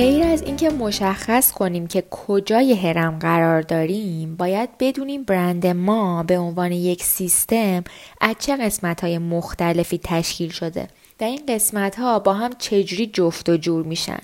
غیر 0.00 0.24
از 0.24 0.42
اینکه 0.42 0.70
مشخص 0.70 1.52
کنیم 1.52 1.86
که 1.86 2.04
کجای 2.10 2.74
هرم 2.74 3.18
قرار 3.18 3.62
داریم 3.62 4.36
باید 4.36 4.70
بدونیم 4.78 5.22
برند 5.22 5.66
ما 5.66 6.22
به 6.22 6.38
عنوان 6.38 6.72
یک 6.72 7.02
سیستم 7.02 7.84
از 8.20 8.34
چه 8.38 8.56
قسمت 8.56 9.00
های 9.00 9.18
مختلفی 9.18 10.00
تشکیل 10.04 10.50
شده 10.50 10.88
و 11.20 11.24
این 11.24 11.40
قسمت 11.48 11.98
ها 11.98 12.18
با 12.18 12.34
هم 12.34 12.50
چجوری 12.58 13.06
جفت 13.06 13.48
و 13.48 13.56
جور 13.56 13.84
میشن. 13.84 14.20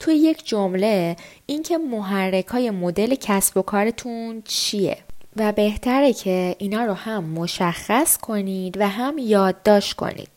توی 0.00 0.14
یک 0.14 0.46
جمله 0.46 1.16
اینکه 1.46 1.78
محرک 1.78 2.46
های 2.46 2.70
مدل 2.70 3.14
کسب 3.14 3.56
و 3.56 3.62
کارتون 3.62 4.42
چیه؟ 4.44 4.98
و 5.36 5.52
بهتره 5.52 6.12
که 6.12 6.56
اینا 6.58 6.84
رو 6.84 6.94
هم 6.94 7.24
مشخص 7.24 8.18
کنید 8.18 8.80
و 8.80 8.88
هم 8.88 9.18
یادداشت 9.18 9.92
کنید. 9.92 10.35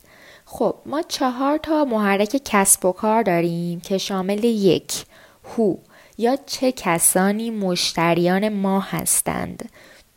خب 0.51 0.75
ما 0.85 1.01
چهار 1.01 1.57
تا 1.57 1.85
محرک 1.85 2.41
کسب 2.45 2.85
و 2.85 2.91
کار 2.91 3.23
داریم 3.23 3.79
که 3.79 3.97
شامل 3.97 4.43
یک 4.43 5.05
هو 5.43 5.75
یا 6.17 6.37
چه 6.45 6.71
کسانی 6.71 7.49
مشتریان 7.49 8.49
ما 8.49 8.79
هستند 8.79 9.69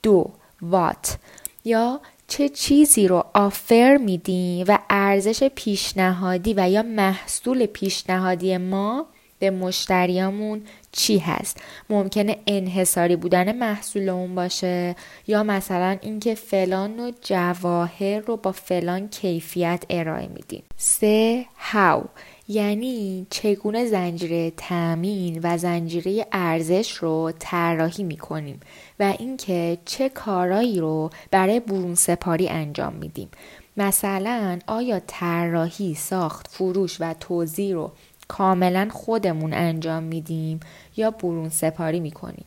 دو 0.02 0.30
وات 0.62 1.16
یا 1.64 2.00
چه 2.28 2.48
چیزی 2.48 3.08
رو 3.08 3.24
آفر 3.34 3.96
میدیم 3.96 4.64
و 4.68 4.78
ارزش 4.90 5.44
پیشنهادی 5.44 6.54
و 6.54 6.70
یا 6.70 6.82
محصول 6.82 7.66
پیشنهادی 7.66 8.56
ما 8.56 9.06
به 9.38 9.50
مشتریامون 9.50 10.62
چی 10.92 11.18
هست؟ 11.18 11.58
ممکنه 11.90 12.38
انحصاری 12.46 13.16
بودن 13.16 13.56
محصول 13.56 14.08
اون 14.08 14.34
باشه 14.34 14.96
یا 15.26 15.42
مثلا 15.42 15.98
اینکه 16.00 16.34
فلان 16.34 17.00
و 17.00 17.12
جواهر 17.22 18.18
رو 18.18 18.36
با 18.36 18.52
فلان 18.52 19.08
کیفیت 19.08 19.84
ارائه 19.90 20.28
میدیم. 20.28 20.62
سه 20.76 21.44
هاو 21.56 22.04
یعنی 22.48 23.26
چگونه 23.30 23.86
زنجیره 23.86 24.50
تامین 24.50 25.40
و 25.42 25.58
زنجیره 25.58 26.26
ارزش 26.32 26.92
رو 26.92 27.32
طراحی 27.38 28.02
می‌کنیم 28.02 28.60
و 29.00 29.14
اینکه 29.18 29.78
چه 29.84 30.08
کارایی 30.08 30.80
رو 30.80 31.10
برای 31.30 31.60
برون 31.60 31.94
سپاری 31.94 32.48
انجام 32.48 32.94
میدیم. 32.94 33.28
مثلا 33.76 34.58
آیا 34.66 35.00
طراحی 35.06 35.94
ساخت 35.94 36.48
فروش 36.50 36.96
و 37.00 37.14
توزیع 37.14 37.74
رو 37.74 37.92
کاملا 38.28 38.88
خودمون 38.92 39.54
انجام 39.54 40.02
میدیم 40.02 40.60
یا 40.96 41.10
برون 41.10 41.48
سپاری 41.48 42.00
می‌کنیم 42.00 42.44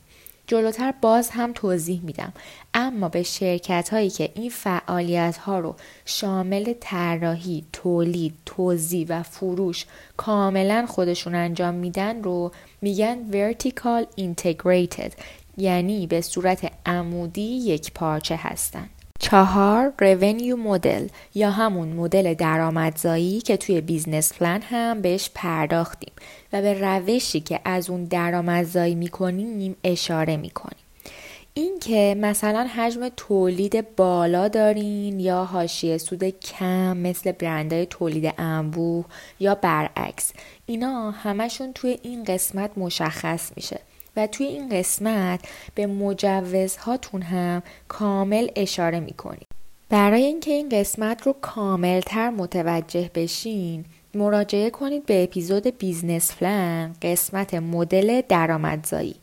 جلوتر 0.47 0.93
باز 1.01 1.29
هم 1.29 1.53
توضیح 1.53 2.01
میدم 2.03 2.33
اما 2.73 3.09
به 3.09 3.23
شرکت 3.23 3.89
هایی 3.89 4.09
که 4.09 4.31
این 4.35 4.49
فعالیت 4.49 5.37
ها 5.37 5.59
رو 5.59 5.75
شامل 6.05 6.73
طراحی، 6.79 7.65
تولید، 7.73 8.33
توزیع 8.45 9.05
و 9.09 9.23
فروش 9.23 9.85
کاملا 10.17 10.85
خودشون 10.85 11.35
انجام 11.35 11.73
میدن 11.73 12.23
رو 12.23 12.51
میگن 12.81 13.17
vertical 13.31 14.05
integrated 14.21 15.11
یعنی 15.57 16.07
به 16.07 16.21
صورت 16.21 16.71
عمودی 16.85 17.41
یک 17.41 17.93
پارچه 17.93 18.35
هستند. 18.35 18.89
چهار 19.19 19.93
revenue 20.01 20.57
model 20.57 21.07
یا 21.35 21.51
همون 21.51 21.87
مدل 21.87 22.33
درآمدزایی 22.33 23.41
که 23.41 23.57
توی 23.57 23.81
business 23.81 24.33
plan 24.33 24.61
هم 24.61 25.01
بهش 25.01 25.29
پرداختیم 25.35 26.13
و 26.53 26.61
به 26.61 26.73
روشی 26.73 27.39
که 27.39 27.59
از 27.65 27.89
اون 27.89 28.03
درآمدزایی 28.03 28.95
می‌کنیم 28.95 29.75
اشاره 29.83 30.37
می‌کنیم. 30.37 30.77
این 31.53 31.79
که 31.79 32.15
مثلا 32.19 32.67
حجم 32.75 33.09
تولید 33.17 33.95
بالا 33.95 34.47
دارین 34.47 35.19
یا 35.19 35.43
حاشیه 35.43 35.97
سود 35.97 36.23
کم 36.23 36.97
مثل 36.97 37.31
برندهای 37.31 37.85
تولید 37.85 38.33
انبوه 38.37 39.05
یا 39.39 39.55
برعکس 39.55 40.31
اینا 40.65 41.11
همشون 41.11 41.73
توی 41.73 41.99
این 42.03 42.23
قسمت 42.23 42.77
مشخص 42.77 43.51
میشه. 43.55 43.79
و 44.15 44.27
توی 44.27 44.45
این 44.45 44.69
قسمت 44.69 45.39
به 45.75 45.87
مجوزهاتون 45.87 47.21
هم 47.21 47.63
کامل 47.87 48.47
اشاره 48.55 48.99
می‌کنید. 48.99 49.47
برای 49.89 50.23
اینکه 50.23 50.51
این 50.51 50.69
قسمت 50.69 51.21
رو 51.21 51.35
کاملتر 51.41 52.29
متوجه 52.29 53.11
بشین 53.15 53.85
مراجعه 54.15 54.69
کنید 54.69 55.05
به 55.05 55.23
اپیزود 55.23 55.77
business 55.77 56.35
plan 56.35 56.95
قسمت 57.01 57.53
مدل 57.53 58.21
درآمدزایی 58.29 59.15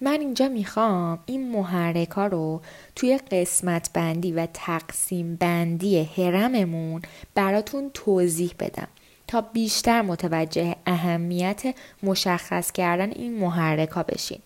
من 0.00 0.20
اینجا 0.20 0.48
می‌خوام 0.48 1.18
این 1.26 1.52
محرک 1.52 2.10
ها 2.10 2.26
رو 2.26 2.60
توی 2.96 3.18
قسمت 3.18 3.90
بندی 3.94 4.32
و 4.32 4.46
تقسیم 4.54 5.36
بندی 5.36 6.02
هرممون 6.16 7.02
براتون 7.34 7.90
توضیح 7.94 8.54
بدم 8.60 8.88
تا 9.28 9.40
بیشتر 9.40 10.02
متوجه 10.02 10.76
اهمیت 10.86 11.74
مشخص 12.02 12.72
کردن 12.72 13.10
این 13.10 13.38
محرک 13.38 13.88
ها 13.88 14.02
بشین. 14.02 14.38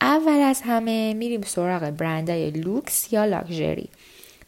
اول 0.00 0.40
از 0.42 0.62
همه 0.64 1.14
میریم 1.14 1.42
سراغ 1.42 1.90
برندهای 1.90 2.50
لوکس 2.50 3.12
یا 3.12 3.24
لاکژری. 3.24 3.88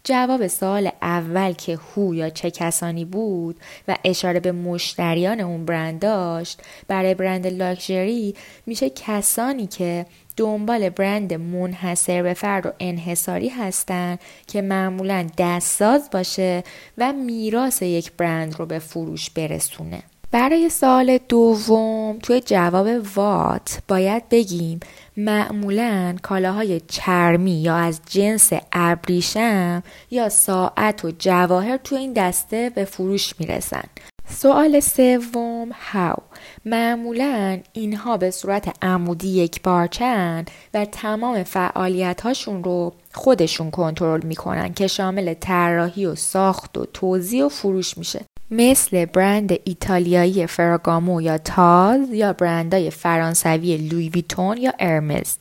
جواب 0.08 0.46
سوال 0.46 0.90
اول 1.02 1.52
که 1.52 1.76
هو 1.76 2.14
یا 2.14 2.30
چه 2.30 2.50
کسانی 2.50 3.04
بود 3.04 3.56
و 3.88 3.96
اشاره 4.04 4.40
به 4.40 4.52
مشتریان 4.52 5.40
اون 5.40 5.64
برند 5.64 6.00
داشت 6.00 6.62
برای 6.88 7.14
برند 7.14 7.46
لاکژری 7.46 8.34
میشه 8.66 8.90
کسانی 8.90 9.66
که 9.66 10.06
دنبال 10.36 10.88
برند 10.88 11.34
منحصر 11.34 12.22
به 12.22 12.34
فرد 12.34 12.66
و 12.66 12.72
انحصاری 12.80 13.48
هستند 13.48 14.18
که 14.46 14.62
معمولا 14.62 15.26
دستساز 15.38 16.08
باشه 16.12 16.64
و 16.98 17.12
میراث 17.12 17.82
یک 17.82 18.12
برند 18.12 18.54
رو 18.58 18.66
به 18.66 18.78
فروش 18.78 19.30
برسونه. 19.30 20.02
برای 20.30 20.68
سال 20.68 21.18
دوم 21.28 22.18
توی 22.22 22.40
جواب 22.40 22.88
وات 23.16 23.78
باید 23.88 24.28
بگیم 24.28 24.80
معمولا 25.16 26.16
کالاهای 26.22 26.80
چرمی 26.80 27.62
یا 27.62 27.76
از 27.76 28.00
جنس 28.06 28.50
ابریشم 28.72 29.82
یا 30.10 30.28
ساعت 30.28 31.04
و 31.04 31.10
جواهر 31.18 31.76
توی 31.76 31.98
این 31.98 32.12
دسته 32.12 32.70
به 32.74 32.84
فروش 32.84 33.34
می‌رسن. 33.40 33.84
سوال 34.30 34.80
سوم 34.80 35.68
هاو 35.92 36.16
معمولا 36.64 37.60
اینها 37.72 38.16
به 38.16 38.30
صورت 38.30 38.84
عمودی 38.84 39.28
یک 39.28 39.62
بارچن 39.62 40.44
و 40.74 40.84
تمام 40.84 41.42
فعالیت 41.42 42.20
هاشون 42.20 42.64
رو 42.64 42.92
خودشون 43.14 43.70
کنترل 43.70 44.26
می‌کنن 44.26 44.74
که 44.74 44.86
شامل 44.86 45.34
طراحی 45.34 46.06
و 46.06 46.14
ساخت 46.14 46.78
و 46.78 46.84
توزیع 46.84 47.46
و 47.46 47.48
فروش 47.48 47.98
میشه. 47.98 48.20
مثل 48.50 49.04
برند 49.04 49.52
ایتالیایی 49.64 50.46
فراگامو 50.46 51.20
یا 51.22 51.38
تاز 51.38 52.12
یا 52.12 52.32
برندهای 52.32 52.90
فرانسوی 52.90 53.76
لوی 53.76 54.08
ویتون 54.08 54.56
یا 54.56 54.72
ارمز. 54.78 55.36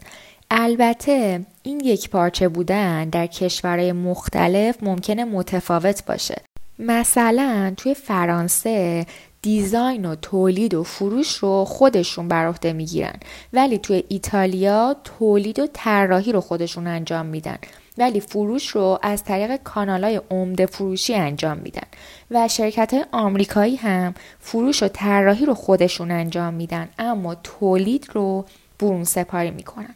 البته 0.51 1.45
این 1.63 1.79
یک 1.79 2.09
پارچه 2.09 2.47
بودن 2.47 3.09
در 3.09 3.27
کشورهای 3.27 3.91
مختلف 3.91 4.83
ممکنه 4.83 5.25
متفاوت 5.25 6.05
باشه. 6.05 6.41
مثلا 6.79 7.73
توی 7.77 7.93
فرانسه 7.93 9.05
دیزاین 9.41 10.05
و 10.05 10.15
تولید 10.15 10.73
و 10.73 10.83
فروش 10.83 11.35
رو 11.35 11.65
خودشون 11.65 12.27
بر 12.27 12.47
عهده 12.47 12.73
می‌گیرن 12.73 13.15
ولی 13.53 13.77
توی 13.77 14.03
ایتالیا 14.07 14.95
تولید 15.03 15.59
و 15.59 15.67
طراحی 15.73 16.31
رو 16.31 16.41
خودشون 16.41 16.87
انجام 16.87 17.25
میدن. 17.25 17.57
ولی 17.97 18.19
فروش 18.19 18.67
رو 18.67 18.99
از 19.01 19.23
طریق 19.23 19.55
کانالای 19.55 20.21
عمده 20.31 20.65
فروشی 20.65 21.15
انجام 21.15 21.57
میدن 21.57 21.87
و 22.31 22.47
شرکت 22.47 22.93
های 22.93 23.05
آمریکایی 23.11 23.75
هم 23.75 24.13
فروش 24.39 24.83
و 24.83 24.87
طراحی 24.87 25.45
رو 25.45 25.53
خودشون 25.53 26.11
انجام 26.11 26.53
میدن 26.53 26.89
اما 26.99 27.35
تولید 27.35 28.07
رو 28.13 28.45
برون 28.79 29.03
سپاری 29.03 29.51
می‌کنن. 29.51 29.95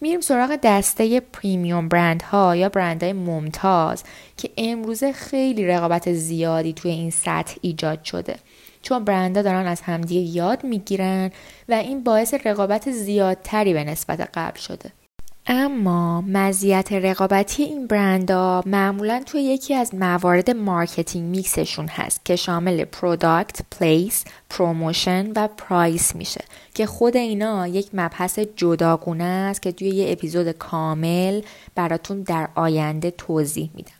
میریم 0.00 0.20
سراغ 0.20 0.58
دسته 0.62 1.20
پریمیوم 1.20 1.88
برند 1.88 2.22
ها 2.22 2.56
یا 2.56 2.68
برند 2.68 3.02
های 3.02 3.12
ممتاز 3.12 4.04
که 4.36 4.50
امروزه 4.56 5.12
خیلی 5.12 5.66
رقابت 5.66 6.12
زیادی 6.12 6.72
توی 6.72 6.90
این 6.90 7.10
سطح 7.10 7.56
ایجاد 7.60 8.04
شده. 8.04 8.36
چون 8.82 9.04
برندها 9.04 9.42
دارن 9.42 9.66
از 9.66 9.80
همدیگه 9.80 10.36
یاد 10.36 10.64
می‌گیرن 10.64 11.30
و 11.68 11.72
این 11.72 12.04
باعث 12.04 12.34
رقابت 12.44 12.90
زیادتری 12.90 13.72
به 13.72 13.84
نسبت 13.84 14.30
قبل 14.34 14.58
شده. 14.60 15.03
اما 15.46 16.20
مزیت 16.20 16.92
رقابتی 16.92 17.62
این 17.62 17.86
برندها 17.86 18.62
معمولا 18.66 19.22
توی 19.26 19.42
یکی 19.42 19.74
از 19.74 19.94
موارد 19.94 20.50
marketing 20.50 21.36
mix 21.36 21.57
شون 21.57 21.86
هست 21.88 22.24
که 22.24 22.36
شامل 22.36 22.84
product، 22.84 23.60
place، 23.70 24.24
promotion 24.50 25.32
و 25.36 25.48
price 25.48 26.16
میشه 26.16 26.44
که 26.74 26.86
خود 26.86 27.16
اینا 27.16 27.66
یک 27.66 27.88
مبحث 27.92 28.38
جداگونه 28.38 29.24
است 29.24 29.62
که 29.62 29.72
توی 29.72 29.88
یه 29.88 30.12
اپیزود 30.12 30.52
کامل 30.52 31.40
براتون 31.74 32.22
در 32.22 32.48
آینده 32.54 33.10
توضیح 33.10 33.70
میدم. 33.74 33.92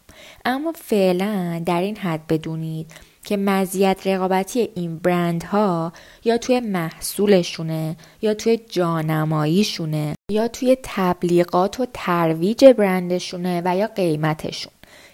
اما 0.44 0.72
فعلا 0.72 1.62
در 1.66 1.80
این 1.80 1.96
حد 1.96 2.26
بدونید 2.26 2.92
که 3.24 3.36
مزیت 3.36 4.06
رقابتی 4.06 4.68
این 4.74 4.98
برندها 4.98 5.92
یا 6.24 6.38
توی 6.38 6.60
محصولشونه 6.60 7.96
یا 8.22 8.34
توی 8.34 8.56
جانماییشونه 8.56 10.14
یا 10.30 10.48
توی 10.48 10.76
تبلیغات 10.82 11.80
و 11.80 11.86
ترویج 11.92 12.64
برندشونه 12.64 13.62
و 13.64 13.76
یا 13.76 13.86
قیمتشون. 13.86 14.72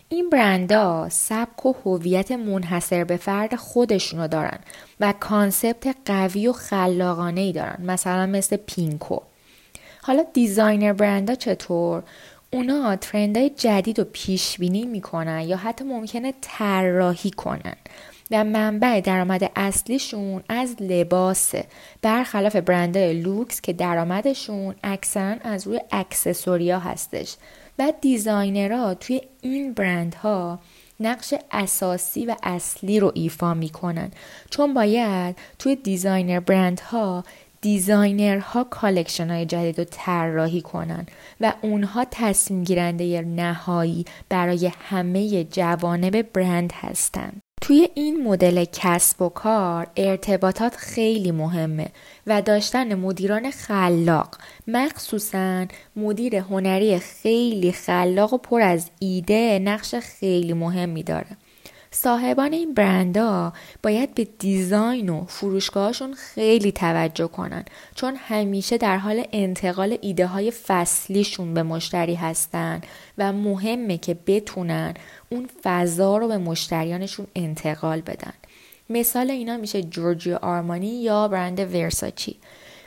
این 0.09 0.31
برندها 0.31 1.09
سبک 1.11 1.67
و 1.67 1.75
هویت 1.85 2.33
منحصر 2.33 3.05
به 3.05 3.17
فرد 3.17 3.57
خودشونو 3.57 4.29
دارن 4.29 4.59
و 5.01 5.15
concept 5.21 5.97
قوی 6.05 6.49
و 6.49 6.53
خلاقانه 6.53 7.41
ای 7.41 7.53
دارن 7.53 7.85
مثلا 7.85 8.27
مثل 8.27 8.57
پینکو. 8.57 9.19
حالا 10.03 10.25
designer 10.33 10.93
برندها 10.93 11.35
چطور؟ 11.35 12.03
اونا 12.53 12.97
trend 12.97 13.36
های 13.36 13.51
جدید 13.51 13.99
و 13.99 14.05
پیش 14.05 14.59
بینی 14.59 14.87
می‌کنن 14.87 15.41
یا 15.41 15.57
حتی 15.57 15.85
ممکنه 15.85 16.35
طراحی 16.41 17.31
کنن. 17.31 17.77
و 18.31 18.45
منبع 18.45 19.01
درآمد 19.01 19.51
اصلیشون 19.57 20.43
از 20.49 20.77
لباسه. 20.81 21.65
برخلاف 22.03 22.57
برندهای 22.57 23.21
لوکس 23.21 23.61
که 23.61 23.73
درآمدشون 23.73 24.75
اکثرا 24.85 25.37
از 25.43 25.67
روی 25.67 25.81
accessory 25.93 26.70
ا 26.70 26.79
هستش. 26.79 27.37
و 27.79 27.93
designer 28.01 28.85
ها 28.85 28.95
توی 28.95 29.21
این 29.41 29.73
برندها 29.73 30.59
نقش 31.01 31.35
اساسی 31.51 32.27
و 32.27 32.37
اصلی 32.43 33.01
رو 33.01 33.13
ایفا 33.15 33.55
می‌کنن. 33.55 34.11
چون 34.51 34.75
باید 34.75 35.37
توی 35.59 35.77
designer 35.77 36.41
برندها 36.41 37.25
designer 37.61 38.53
ها 38.53 38.65
collection 38.65 39.31
های 39.31 39.47
جدید 39.47 39.79
رو 39.79 39.87
طراحی 39.91 40.63
کنن 40.63 41.07
و 41.41 41.53
اونها 41.63 42.07
تصمیم 42.11 42.65
گیرنده 42.65 43.21
نهایی 43.23 44.05
برای 44.29 44.73
همه 44.81 45.45
جوانب 45.45 46.23
برند 46.33 46.73
هستند. 46.73 47.43
توی 47.61 47.89
این 47.95 48.29
مدل 48.29 48.65
کسب 48.73 49.23
و 49.23 49.29
کار 49.29 49.87
ارتباطات 49.97 50.77
خیلی 50.77 51.31
مهمه 51.31 51.89
و 52.27 52.43
داشتن 52.43 52.95
مدیران 52.95 53.51
خلاق 53.51 54.37
مخصوصا 54.67 55.67
مدیر 55.97 56.37
هنری 56.37 56.99
خیلی 56.99 57.73
خلاق 57.73 58.33
و 58.33 58.39
پر 58.39 58.61
از 58.61 58.91
ایده 58.99 59.59
نقش 59.59 59.95
خیلی 59.95 60.53
مهمی 60.53 61.03
داره 61.03 61.37
صاحبان 61.93 62.53
این 62.53 62.75
برندها 62.75 63.53
باید 63.83 64.15
به 64.15 64.25
دیزاین 64.25 65.09
و 65.09 65.25
فروشگاهشون 65.25 66.15
خیلی 66.15 66.73
توجه 66.73 67.27
کنن. 67.27 67.65
چون 67.95 68.17
همیشه 68.17 68.79
در 68.79 68.97
حال 68.97 69.25
انتقال 69.33 69.99
ایده 70.01 70.27
های 70.27 70.51
فصلیشون 70.51 71.55
به 71.55 71.63
مشتری 71.63 72.15
هستن 72.15 72.81
و 73.19 73.33
مهمه 73.33 73.99
که 73.99 74.17
بتونن 74.27 74.95
اون 75.29 75.49
فضا 75.63 76.19
رو 76.19 76.29
به 76.29 76.39
مشتریانشون 76.39 77.27
انتقال 77.37 78.01
بدن. 78.01 78.33
مثال 78.91 79.31
اینا 79.31 79.57
میشه 79.57 79.83
جورجیو 79.83 80.39
آرمانی 80.43 81.03
یا 81.03 81.29
برند 81.29 81.75
ورساچی. 81.75 82.37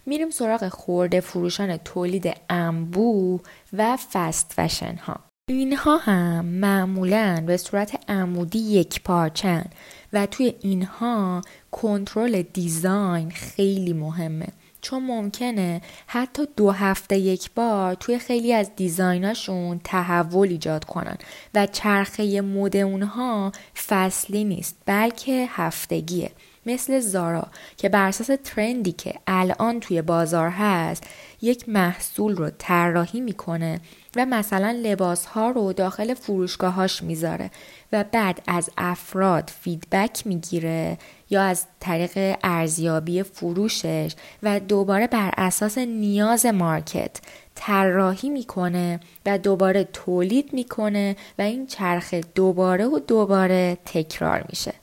میریم 0.06 0.30
سراغ 0.30 0.70
خورده 0.70 1.20
فروشان 1.20 1.78
تولید 1.78 2.34
انبو 2.50 3.40
و 3.74 3.98
فست 3.98 4.54
فشن 4.56 4.96
ها 4.96 5.33
اینها 5.50 5.98
هم 5.98 6.46
معمولا 6.46 7.44
به 7.48 7.58
صورت 7.58 8.10
عمودی 8.10 8.60
یک 8.60 9.04
پارچن 9.04 9.66
و 10.14 10.26
توی 10.26 10.54
اینها 10.62 11.42
کنترل 11.72 12.42
دیزاین 12.42 13.32
خیلی 13.32 13.94
مهمه. 13.94 14.48
چون 14.82 15.04
ممکنه 15.04 15.82
حتی 16.08 16.44
دو 16.58 16.72
هفته 16.72 17.18
یک 17.18 17.52
بار 17.56 17.96
توی 17.96 18.20
خیلی 18.20 18.54
از 18.54 18.72
دیزایناشون 18.76 19.82
تحول 19.84 20.50
ایجاد 20.50 20.86
کنن 20.86 21.18
و 21.54 21.66
چرخه 21.66 22.42
مد 22.42 22.78
اونها 22.78 23.52
فصلی 23.88 24.44
نیست 24.44 24.78
بلکه 24.86 25.48
هفتگیه. 25.50 26.32
مثل 26.66 27.00
زارا 27.00 27.48
که 27.78 27.90
بر 27.90 28.08
اساس 28.08 28.30
ترندی 28.44 28.92
که 28.92 29.14
الان 29.28 29.80
توی 29.80 30.02
بازار 30.02 30.50
هست 30.50 31.04
یک 31.42 31.70
محصول 31.70 32.36
رو 32.36 32.50
طراحی 32.58 33.22
می‌کنه 33.22 33.80
و 34.16 34.26
مثلا 34.26 34.80
لباس 34.84 35.26
ها 35.26 35.52
رو 35.52 35.74
داخل 35.74 36.14
فروشگاهاش 36.14 37.04
می‌ذاره 37.04 37.52
و 37.92 38.06
بعد 38.12 38.42
از 38.48 38.70
افراد 38.78 39.52
feedback 39.62 40.28
می‌گیره 40.28 40.98
یا 41.30 41.44
از 41.44 41.66
طریق 41.80 42.38
ارزیابی 42.44 43.24
فروشش 43.24 44.16
و 44.44 44.60
دوباره 44.60 45.08
بر 45.08 45.34
اساس 45.38 45.78
نیاز 45.78 46.46
market 46.46 47.20
طراحی 47.56 48.30
می‌کنه 48.30 49.00
و 49.26 49.38
دوباره 49.38 49.84
تولید 49.84 50.54
می‌کنه 50.54 51.16
و 51.40 51.42
این 51.42 51.68
چرخه 51.68 52.22
دوباره 52.36 52.86
و 52.86 53.00
دوباره 53.00 53.78
تکرار 53.86 54.46
میشه. 54.50 54.74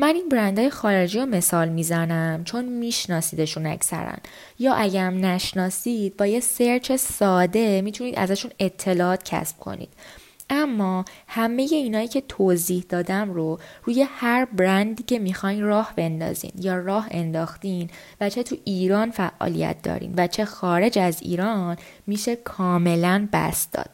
من 0.00 0.14
این 0.14 0.28
برندهای 0.28 0.70
خارجی 0.70 1.18
رو 1.18 1.26
مثال 1.26 1.68
می‌زنم 1.68 2.44
چون 2.44 2.64
میشناسیدشون 2.64 3.66
اکثرا. 3.66 4.12
یا 4.58 4.74
اگرم 4.74 5.24
نشناسید 5.24 6.16
با 6.16 6.26
یه 6.26 6.40
search 6.40 6.92
ساده 6.92 7.80
می‌تونید 7.80 8.18
ازشون 8.18 8.50
اطلاعات 8.58 9.22
کسب 9.24 9.58
کنید. 9.58 9.88
اما 10.50 11.04
همه 11.28 11.62
اینایی 11.62 12.08
که 12.08 12.20
توضیح 12.20 12.84
دادم 12.88 13.30
رو 13.32 13.58
روی 13.84 14.06
هر 14.08 14.44
برندی 14.44 15.02
که 15.02 15.18
می‌خواین 15.18 15.62
راه 15.62 15.92
بندازین 15.96 16.52
یا 16.60 16.78
راه 16.78 17.08
انداختین 17.10 17.90
و 18.20 18.30
چه 18.30 18.42
تو 18.42 18.56
ایران 18.64 19.10
فعالیت 19.10 19.82
دارین 19.82 20.14
و 20.16 20.26
چه 20.26 20.44
خارج 20.44 20.98
از 20.98 21.22
ایران 21.22 21.76
میشه 22.06 22.36
کاملا 22.36 23.28
بسط 23.32 23.72
داد. 23.72 23.90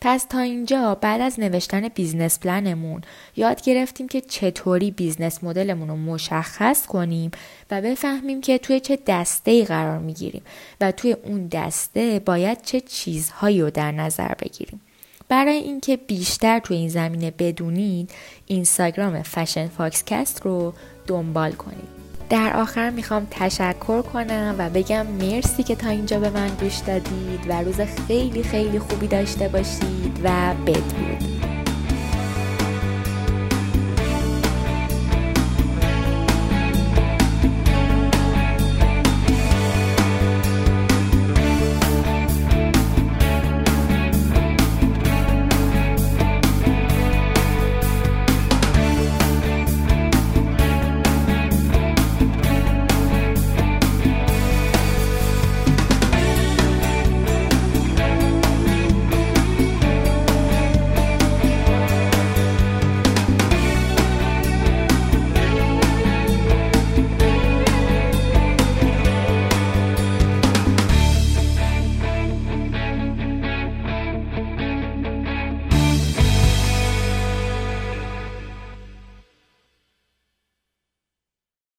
پس 0.00 0.24
تا 0.24 0.38
اینجا 0.38 0.94
بعد 0.94 1.20
از 1.20 1.40
نوشتن 1.40 1.88
business 1.88 2.40
plan 2.40 2.75
مون 2.75 3.02
یاد 3.36 3.62
گرفتیم 3.62 4.08
که 4.08 4.20
چطوری 4.20 4.90
business 4.90 5.44
model 5.44 5.71
مون 5.71 5.88
رو 5.88 5.96
مشخص 5.96 6.86
کنیم 6.86 7.30
و 7.70 7.82
بفهمیم 7.82 8.40
که 8.40 8.58
توی 8.58 8.80
چه 8.80 8.98
دسته 9.06 9.50
ای 9.50 9.64
قرار 9.64 9.98
می‌گیریم 9.98 10.42
و 10.80 10.92
توی 10.92 11.12
اون 11.12 11.46
دسته 11.46 12.22
باید 12.24 12.62
چه 12.62 12.80
چیزهایی 12.80 13.60
رو 13.60 13.70
در 13.70 13.92
نظر 13.92 14.34
بگیریم. 14.34 14.80
برای 15.28 15.56
اینکه 15.56 15.96
بیشتر 15.96 16.58
توی 16.58 16.76
این 16.76 16.88
زمینه 16.88 17.30
بدونید 17.30 18.10
اینستاگرام 18.46 19.22
Fashion 19.22 19.68
Foxcast 19.68 20.42
رو 20.42 20.74
دنبال 21.06 21.52
کنید. 21.52 22.05
در 22.30 22.56
آخر 22.56 22.90
می‌خوام 22.90 23.26
تشکر 23.30 24.02
کنم 24.02 24.54
و 24.58 24.70
بگم 24.70 25.06
مرسی 25.06 25.62
که 25.62 25.74
تا 25.76 25.88
اینجا 25.88 26.20
به 26.20 26.30
من 26.30 26.48
گوش 26.60 26.76
دادید 26.76 27.40
و 27.48 27.62
روز 27.62 27.80
خیلی 27.80 28.42
خیلی 28.42 28.78
خوبی 28.78 29.06
داشته 29.06 29.48
باشید 29.48 30.20
و 30.24 30.54
بدرود. 30.66 31.55